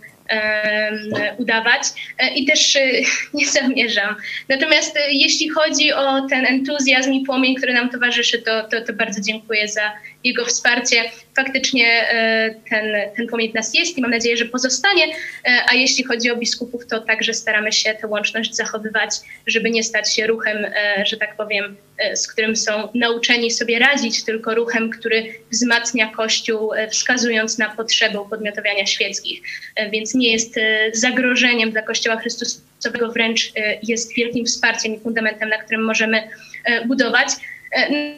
[1.39, 1.83] udawać
[2.19, 2.81] e, i też e,
[3.35, 4.17] nie zamierzam.
[4.49, 8.93] Natomiast e, jeśli chodzi o ten entuzjazm i płomień, który nam towarzyszy, to, to, to
[8.93, 9.93] bardzo dziękuję za
[10.25, 11.05] jego wsparcie.
[11.45, 12.07] Faktycznie
[12.71, 12.85] ten,
[13.17, 15.05] ten płomień nas jest i mam nadzieję, że pozostanie,
[15.69, 19.11] a jeśli chodzi o biskupów, to także staramy się tę łączność zachowywać,
[19.47, 20.67] żeby nie stać się ruchem,
[21.05, 21.77] że tak powiem,
[22.15, 28.87] z którym są nauczeni sobie radzić, tylko ruchem, który wzmacnia Kościół, wskazując na potrzebę upodmiotowiania
[28.87, 29.43] świeckich.
[29.93, 35.49] Więc nie jest e, zagrożeniem dla Kościoła Chrystusowego, wręcz e, jest wielkim wsparciem i fundamentem,
[35.49, 36.29] na którym możemy
[36.65, 37.29] e, budować.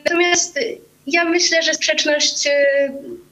[0.05, 0.59] Natomiast
[1.07, 2.49] ja myślę, że sprzeczność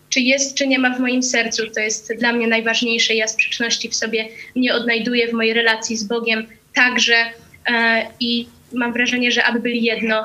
[0.09, 3.15] czy jest, czy nie ma w moim sercu, to jest dla mnie najważniejsze.
[3.15, 7.15] Ja sprzeczności w sobie nie odnajduję w mojej relacji z Bogiem także
[8.21, 10.25] i mam wrażenie, że aby byli jedno,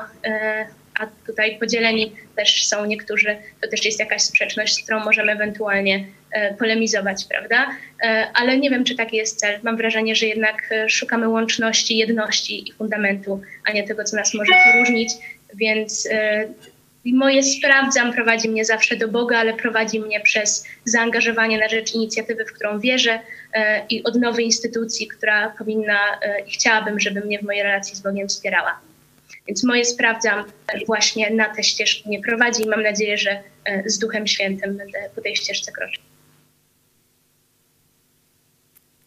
[1.00, 6.06] a tutaj podzieleni też są niektórzy, to też jest jakaś sprzeczność, z którą możemy ewentualnie
[6.32, 7.66] e, polemizować, prawda?
[8.02, 9.60] E, ale nie wiem, czy taki jest cel.
[9.62, 14.34] Mam wrażenie, że jednak e, szukamy łączności, jedności i fundamentu, a nie tego, co nas
[14.34, 15.12] może poróżnić,
[15.54, 16.08] więc
[17.14, 22.44] moje sprawdzam prowadzi mnie zawsze do Boga, ale prowadzi mnie przez zaangażowanie na rzecz inicjatywy,
[22.44, 23.20] w którą wierzę
[23.90, 25.98] i odnowy instytucji, która powinna
[26.46, 28.80] i chciałabym, żeby mnie w mojej relacji z Bogiem wspierała.
[29.48, 30.44] Więc moje sprawdzam
[30.86, 35.10] właśnie na te ścieżki mnie prowadzi i mam nadzieję, że e, z Duchem Świętym będę
[35.14, 36.00] po tej ścieżce kroczyć.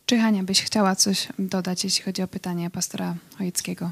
[0.06, 3.92] Czy Hania byś chciała coś dodać, jeśli chodzi o pytanie pastora Chojeckiego?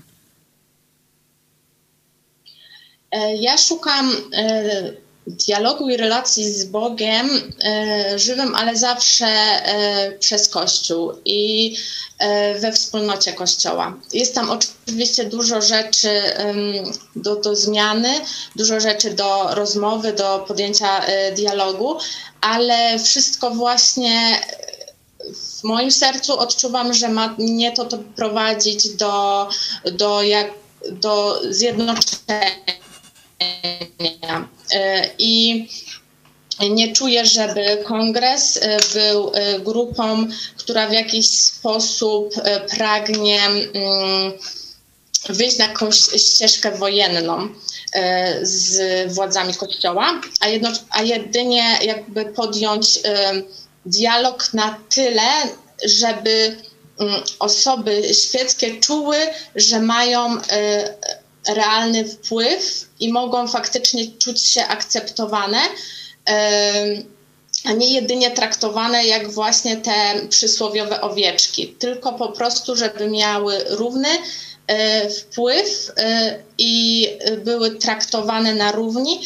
[3.06, 3.06] E,
[3.39, 7.29] ja szukam e, dialogu i relacji z Bogiem
[7.63, 11.75] e, żywym, ale zawsze e, przez Kościół i
[12.19, 13.93] e, we wspólnocie Kościoła.
[14.13, 16.09] Jest tam oczywiście dużo rzeczy
[17.15, 18.13] do, do zmiany,
[18.55, 21.01] dużo rzeczy do rozmowy, do podjęcia
[21.35, 21.97] dialogu,
[22.41, 24.41] ale wszystko właśnie
[25.59, 29.49] w moim sercu odczuwam, że ma mnie to, to prowadzić do,
[29.91, 30.51] do, jak,
[30.91, 32.76] do zjednoczenia E,
[35.19, 35.67] I
[36.69, 40.27] nie czuję, żeby kongres e, był e, grupą,
[40.57, 42.33] która w jakiś sposób
[42.77, 44.33] pragnie mm,
[45.29, 47.49] wyjść na jakąś ścieżkę wojenną
[48.41, 52.99] z władzami kościoła, a, jedno, a jedynie jakby podjąć
[53.85, 55.29] dialog na tyle,
[55.85, 56.57] żeby
[56.99, 59.17] mm, osoby świeckie czuły,
[59.55, 60.37] że mają
[61.47, 65.59] realny wpływ i mogą faktycznie czuć się akceptowane,
[67.65, 74.07] a nie jedynie traktowane jak właśnie te przysłowiowe owieczki, tylko po prostu, żeby miały równy
[74.67, 77.07] e, wpływ e, i
[77.43, 79.21] były traktowane na równi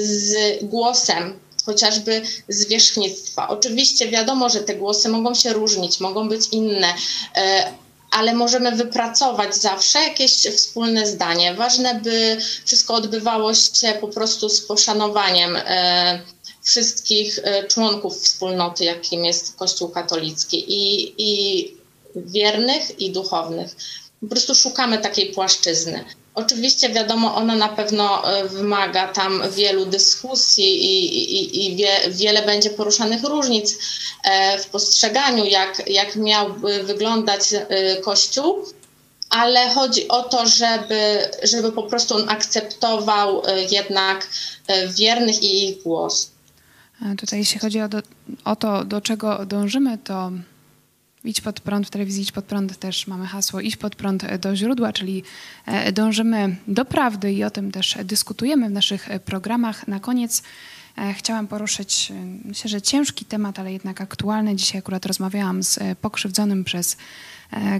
[0.00, 3.48] z głosem chociażby zwierzchnictwa.
[3.48, 6.94] Oczywiście wiadomo, że te głosy mogą się różnić, mogą być inne,
[7.36, 7.72] e,
[8.16, 11.54] ale możemy wypracować zawsze jakieś wspólne zdanie.
[11.54, 16.20] Ważne, by wszystko odbywało się po prostu z poszanowaniem e,
[16.62, 21.76] wszystkich e, członków wspólnoty, jakim jest Kościół katolicki i, i
[22.16, 23.76] wiernych, i duchownych.
[24.20, 26.04] Po prostu szukamy takiej płaszczyzny.
[26.36, 32.42] Oczywiście wiadomo, ona na pewno e, wymaga tam wielu dyskusji i, i, i wie, wiele
[32.46, 33.78] będzie poruszanych różnic
[34.24, 38.64] e, w postrzeganiu, jak, jak miałby wyglądać e, Kościół,
[39.30, 44.28] ale chodzi o to, żeby, żeby po prostu on akceptował jednak
[44.98, 46.30] wiernych i ich głos.
[47.18, 48.02] Tutaj jeśli chodzi o, do,
[48.44, 50.30] o to, do czego dążymy, to
[51.26, 54.56] Idź pod prąd w telewizji, idź pod prąd też mamy hasło Idź pod prąd do
[54.56, 55.22] źródła, czyli
[55.66, 59.88] e, dążymy do prawdy i o tym też dyskutujemy w naszych e, programach.
[59.88, 60.42] Na koniec
[60.98, 62.12] e, chciałam poruszyć,
[62.44, 64.56] myślę, że ciężki temat, ale jednak aktualny.
[64.56, 66.96] Dzisiaj akurat rozmawiałam z pokrzywdzonym przez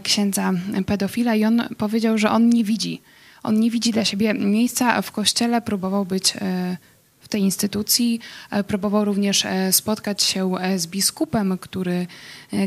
[0.03, 0.53] księdza
[0.87, 3.03] pedofila i on powiedział, że on nie widzi.
[3.43, 6.35] On nie widzi dla siebie miejsca w kościele, próbował być
[7.27, 8.21] w tej instytucji.
[8.51, 12.07] E, próbował również e, spotkać się e, z biskupem, który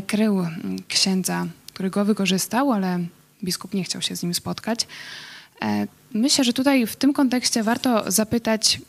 [0.06, 0.46] krył
[0.88, 2.98] księdza, który go wykorzystał, ale
[3.44, 4.86] biskup nie chciał się z nim spotkać.
[6.12, 8.80] Myślę, że tutaj w tym kontekście warto zapytać,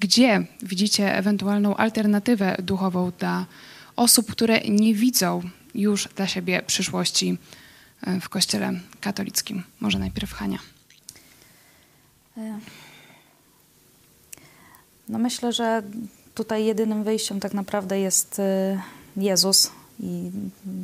[0.00, 3.46] gdzie widzicie ewentualną alternatywę duchową dla
[3.96, 5.42] osób, które nie widzą
[5.74, 7.38] już dla siebie przyszłości
[8.20, 9.62] w Kościele katolickim.
[9.80, 10.58] Może najpierw Hania.
[15.08, 15.82] No myślę, że
[16.34, 18.42] tutaj jedynym wyjściem tak naprawdę jest y,
[19.16, 20.30] Jezus i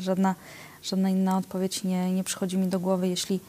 [0.00, 0.34] żadna,
[0.82, 3.40] żadna inna odpowiedź nie, nie przychodzi mi do głowy, jeśli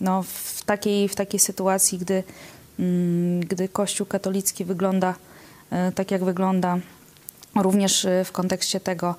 [0.00, 2.22] no, w, takiej, w takiej sytuacji, gdy,
[2.78, 5.14] mm, gdy Kościół katolicki wygląda
[5.90, 6.78] y, tak, jak wygląda,
[7.56, 9.14] również y, w kontekście tego,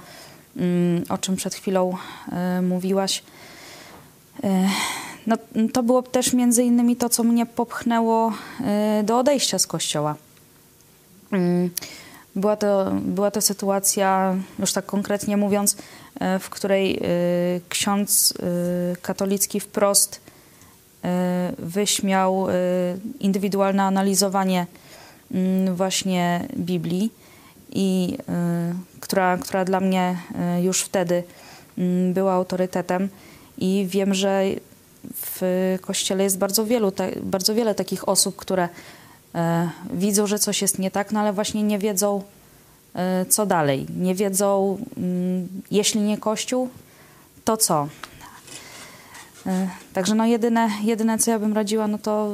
[0.57, 1.97] mm, o czym przed chwilą
[2.61, 3.23] mówiłaś,
[5.29, 5.37] no,
[5.73, 8.33] to było też między innymi to, co mnie popchnęło
[8.99, 10.15] y, do odejścia z kościoła.
[11.31, 11.69] Mm,
[12.35, 18.33] była to, była to sytuacja, już tak konkretnie mówiąc, y, w której y, ksiądz
[19.01, 20.21] katolicki wprost
[21.57, 22.47] wyśmiał
[23.19, 24.67] indywidualne analizowanie
[25.31, 27.11] mm, właśnie Biblii,
[27.71, 28.17] i,
[28.99, 30.17] która, która dla mnie
[30.61, 31.23] już wtedy
[31.77, 33.09] mm, była autorytetem.
[33.57, 34.43] I wiem, że
[35.13, 35.41] w
[35.81, 36.91] kościele jest bardzo, wielu,
[37.21, 38.69] bardzo wiele takich osób, które
[39.35, 42.23] e, widzą, że coś jest nie tak, no ale właśnie nie wiedzą,
[42.95, 43.85] e, co dalej.
[43.97, 46.69] Nie wiedzą, mm, jeśli nie kościół,
[47.45, 47.87] to co.
[49.45, 52.31] E, także no jedyne, jedyne, co ja bym radziła, no to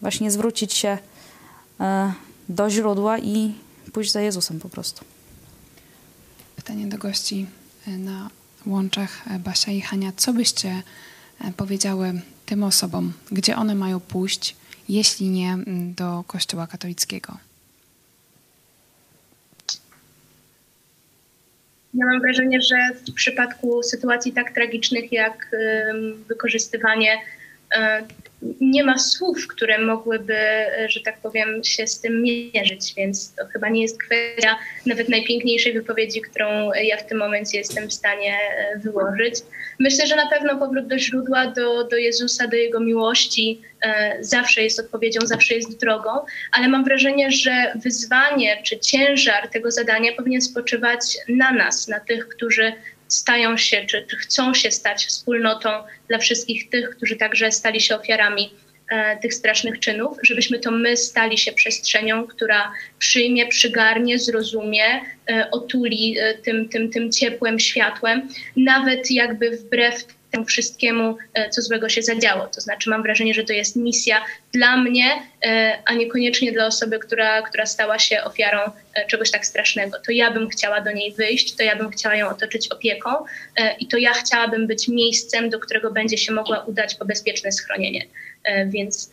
[0.00, 0.98] właśnie zwrócić się
[1.80, 2.12] e,
[2.48, 3.54] do źródła i
[3.92, 5.04] pójść za Jezusem po prostu.
[6.56, 7.46] Pytanie do gości
[7.86, 8.30] e, na
[8.66, 12.12] łączach e, Basia i Hania, co byście e, powiedziały
[12.46, 14.56] tym osobom, gdzie one mają pójść,
[14.88, 15.58] jeśli nie
[15.96, 17.36] do Kościoła katolickiego?
[21.94, 25.56] Ja mam wrażenie, że w przypadku sytuacji tak tragicznych jak
[26.28, 27.18] wykorzystywanie
[28.60, 30.38] nie ma słów, które mogłyby,
[30.88, 35.72] że tak powiem, się z tym mierzyć, więc to chyba nie jest kwestia nawet najpiękniejszej
[35.72, 39.34] wypowiedzi, którą ja w tym momencie jestem w stanie e, wyłożyć.
[39.78, 44.62] Myślę, że na pewno powrót do źródła, do, do Jezusa, do Jego miłości e, zawsze
[44.62, 46.10] jest odpowiedzią, zawsze jest drogą,
[46.52, 52.28] ale mam wrażenie, że wyzwanie czy ciężar tego zadania powinien spoczywać na nas, na tych,
[52.28, 52.72] którzy
[53.12, 55.68] stają się, czy, czy chcą się stać wspólnotą
[56.08, 58.50] dla wszystkich tych, którzy także stali się ofiarami
[58.90, 64.84] e, tych strasznych czynów, żebyśmy to my stali się przestrzenią, która przyjmie, przygarnie, zrozumie,
[65.30, 71.62] e, otuli e, tym, tym, tym ciepłem światłem, nawet jakby wbrew temu wszystkiemu, e, co
[71.62, 72.46] złego się zadziało.
[72.46, 76.98] To znaczy, mam wrażenie, że to jest misja dla mnie, e, a niekoniecznie dla osoby,
[76.98, 78.58] która, która stała się ofiarą
[78.94, 79.98] e, czegoś tak strasznego.
[80.06, 83.10] To ja bym chciała do niej wyjść, to ja bym chciała ją otoczyć opieką
[83.78, 88.06] i to ja chciałabym być miejscem, do którego będzie się mogła udać po bezpieczne schronienie.
[88.66, 89.12] Więc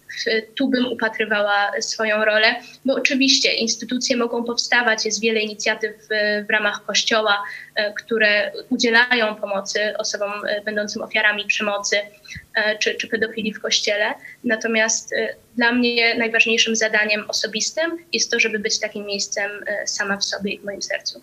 [0.56, 2.56] tu bym upatrywała swoją rolę,
[2.86, 6.08] bo oczywiście instytucje mogą powstawać, jest wiele inicjatyw
[6.48, 7.44] w ramach Kościoła,
[7.98, 10.32] które udzielają pomocy osobom
[10.66, 11.98] będącym ofiarami przemocy
[12.54, 14.14] e, czy, czy pedofilii w kościele.
[14.44, 20.18] Natomiast e, dla mnie najważniejszym zadaniem osobistym jest to, żeby być takim miejscem e, sama
[20.18, 21.22] w sobie i w moim sercu.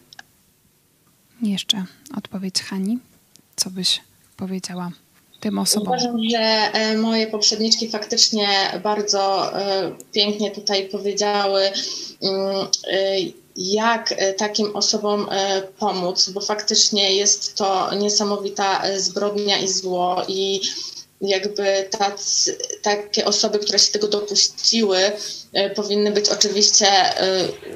[1.43, 1.85] Jeszcze
[2.17, 2.99] odpowiedź Hani.
[3.57, 4.01] Co byś
[4.37, 4.91] powiedziała
[5.41, 5.89] tym osobom?
[5.89, 8.49] Uważam, że moje poprzedniczki faktycznie
[8.83, 9.53] bardzo
[10.13, 11.71] pięknie tutaj powiedziały
[12.23, 12.67] mm,
[13.57, 20.23] jak e, takim osobom e, pomóc, bo faktycznie jest to niesamowita e, zbrodnia i zło
[20.29, 20.61] i
[21.21, 24.99] jakby tacy, takie osoby, które się tego dopuściły,
[25.75, 26.87] powinny być oczywiście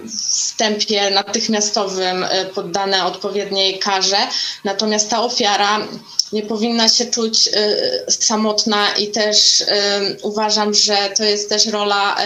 [0.05, 4.19] w tempie natychmiastowym poddane odpowiedniej karze.
[4.65, 5.89] Natomiast ta ofiara
[6.33, 7.49] nie powinna się czuć
[8.09, 9.65] samotna i też
[10.23, 12.17] uważam, że to jest też rola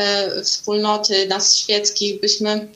[0.45, 2.69] wspólnoty nas świeckich, byśmy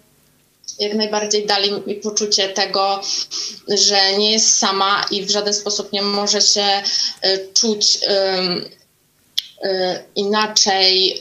[0.79, 3.01] jak najbardziej dali mi poczucie tego,
[3.69, 6.83] że nie jest sama i w żaden sposób nie może się
[7.25, 8.09] y, czuć y,
[10.15, 11.19] inaczej y,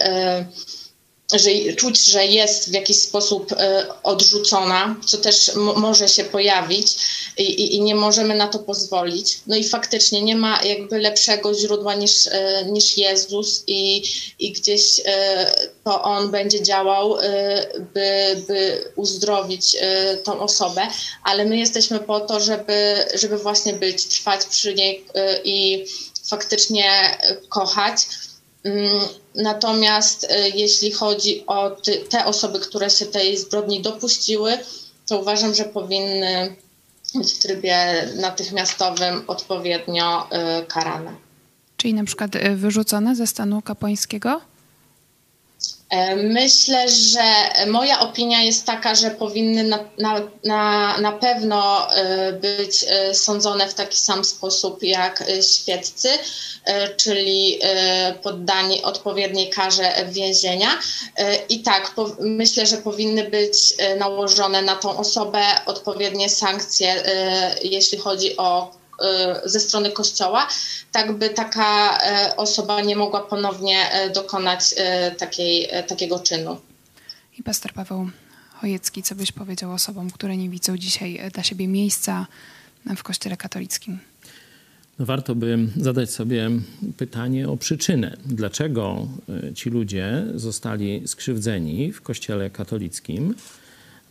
[1.34, 6.96] że czuć, że jest w jakiś sposób e, odrzucona, co też może się pojawić
[7.38, 9.40] i, i, nie możemy na to pozwolić.
[9.48, 14.04] No i faktycznie nie ma jakby lepszego źródła niż, e, niż Jezus i,
[14.40, 17.18] i gdzieś e, to On będzie działał,
[17.94, 19.78] by, by uzdrowić
[20.24, 20.88] tą osobę,
[21.24, 25.06] ale my jesteśmy po to, żeby, żeby właśnie być, trwać przy niej
[25.44, 25.86] i
[26.30, 27.18] faktycznie
[27.50, 28.08] kochać.
[28.68, 29.00] Mm,
[29.36, 31.78] natomiast y, jeśli chodzi o
[32.10, 34.58] te osoby, które się tej zbrodni dopuściły,
[35.08, 36.56] to uważam, że powinny
[37.16, 40.28] być w trybie natychmiastowym odpowiednio
[40.62, 41.16] y, karane.
[41.78, 44.42] Czyli na przykład y, wyrzucone ze stanu kapłańskiego?
[45.90, 47.22] E, myślę, że
[47.68, 53.68] moja opinia jest taka, że powinny na, na, na, na pewno e, być e, sądzone
[53.68, 56.10] w taki sam sposób jak świeccy,
[56.98, 57.60] czyli
[58.24, 60.80] poddani odpowiedniej karze więzienia.
[61.50, 67.04] I tak, po, myślę, że powinny być nałożone na tą osobę odpowiednie sankcje,
[67.64, 68.77] jeśli chodzi o
[69.46, 70.48] ze strony kościoła,
[70.92, 71.98] tak by taka
[72.32, 74.76] y, osoba nie mogła ponownie y, dokonać
[75.18, 76.58] takiej, takiego czynu.
[77.40, 78.10] I pastor Paweł
[78.54, 82.28] Chojecki, co byś powiedział osobom, które nie widzą dzisiaj dla siebie miejsca
[82.98, 84.00] w Kościele katolickim?
[85.00, 86.50] No warto by zadać sobie
[86.98, 88.18] pytanie o przyczynę.
[88.26, 89.08] Dlaczego
[89.56, 93.36] ci ludzie zostali skrzywdzeni w Kościele katolickim?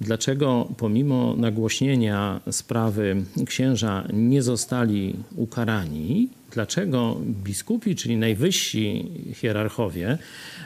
[0.01, 3.16] Dlaczego pomimo nagłośnienia sprawy
[3.47, 6.28] księża nie zostali ukarani?
[6.51, 10.18] Dlaczego biskupi, czyli najwyżsi hierarchowie,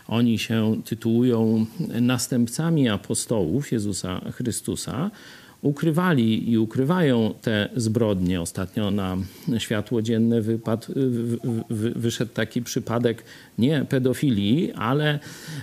[0.09, 1.67] oni się tytułują
[2.01, 5.11] następcami apostołów Jezusa Chrystusa,
[5.63, 8.41] ukrywali i ukrywają te zbrodnie.
[8.41, 9.17] Ostatnio na
[9.59, 10.93] światło dzienne wypadł,
[11.97, 13.25] wyszedł taki przypadek
[13.59, 15.19] nie pedofilii, ale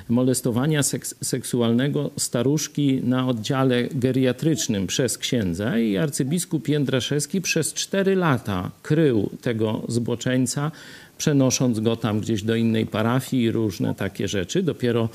[0.09, 8.71] molestowania seks seksualnego staruszki na oddziale geriatrycznym przez księdza i arcybiskup Jędraszewski przez cztery lata
[8.83, 10.71] krył tego zboczeńca,
[11.17, 14.63] przenosząc go tam gdzieś do innej parafii i różne takie rzeczy.
[14.63, 15.09] Dopiero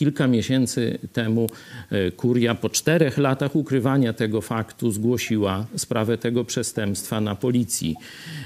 [0.00, 1.50] Kilka miesięcy temu
[1.90, 7.96] e, kuria po czterech latach ukrywania tego faktu zgłosiła sprawę tego przestępstwa na policji.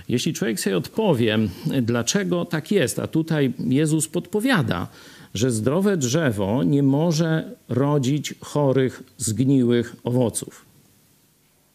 [0.09, 1.38] Jeśli człowiek sobie odpowie,
[1.82, 4.88] dlaczego tak jest, a tutaj Jezus podpowiada,
[5.34, 10.64] że zdrowe drzewo nie może rodzić chorych, zgniłych owoców.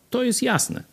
[0.10, 0.84] To jest jasne.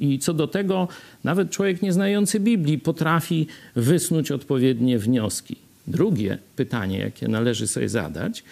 [0.00, 0.88] I co do tego,
[1.24, 3.46] nawet człowiek nieznający Biblii potrafi
[3.76, 5.69] wysnuć odpowiednie wnioski.
[5.90, 8.44] Drugie pytanie, jakie należy sobie zadać,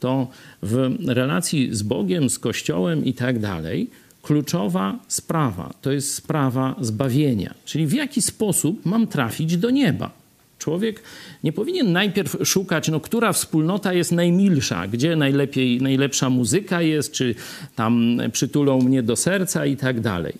[0.00, 0.28] to
[0.62, 3.90] w relacji z Bogiem, z Kościołem i tak dalej,
[4.22, 7.54] kluczowa sprawa to jest sprawa zbawienia.
[7.64, 10.10] Czyli w jaki sposób mam trafić do nieba.
[10.58, 11.02] Człowiek
[11.44, 17.34] nie powinien najpierw szukać, no, która wspólnota jest najmilsza, gdzie najlepiej, najlepsza muzyka jest, czy
[17.76, 20.34] tam przytulą mnie do serca i tak dalej.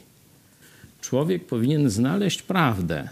[1.01, 3.09] Człowiek powinien znaleźć prawdę,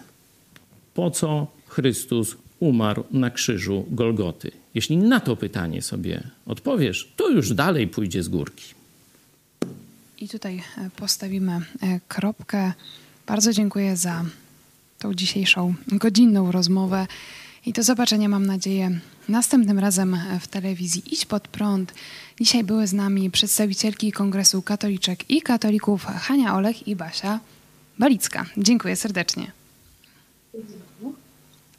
[0.94, 4.50] po co Chrystus umarł na krzyżu Golgoty?
[4.74, 8.64] Jeśli na to pytanie sobie odpowiesz, to już dalej pójdzie z górki.
[10.18, 12.72] I tutaj e, postawimy e, kropkę.
[13.26, 14.24] Bardzo dziękuję za
[14.98, 17.06] tą dzisiejszą godzinną rozmowę.
[17.66, 21.94] I do zobaczenia, mam nadzieję, następnym razem w telewizji Idź Pod Prąd.
[22.40, 27.40] Dzisiaj były z nami przedstawicielki Kongresu Katoliczek i Katolików Hania Olech i Basia
[27.98, 28.46] Balicka.
[28.56, 29.52] Dziękuję serdecznie.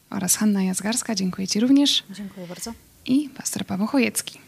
[0.09, 2.03] Oraz Hanna Jazgarska, dziękuję Ci również.
[2.09, 2.73] Dziękuję bardzo.
[3.05, 4.39] I pastor Paweł Chojecki.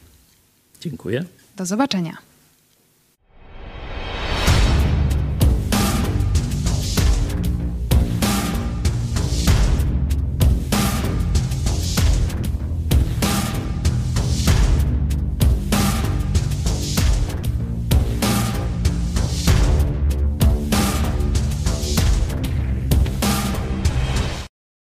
[0.82, 1.26] Dziękuję.
[1.56, 2.18] Do zobaczenia.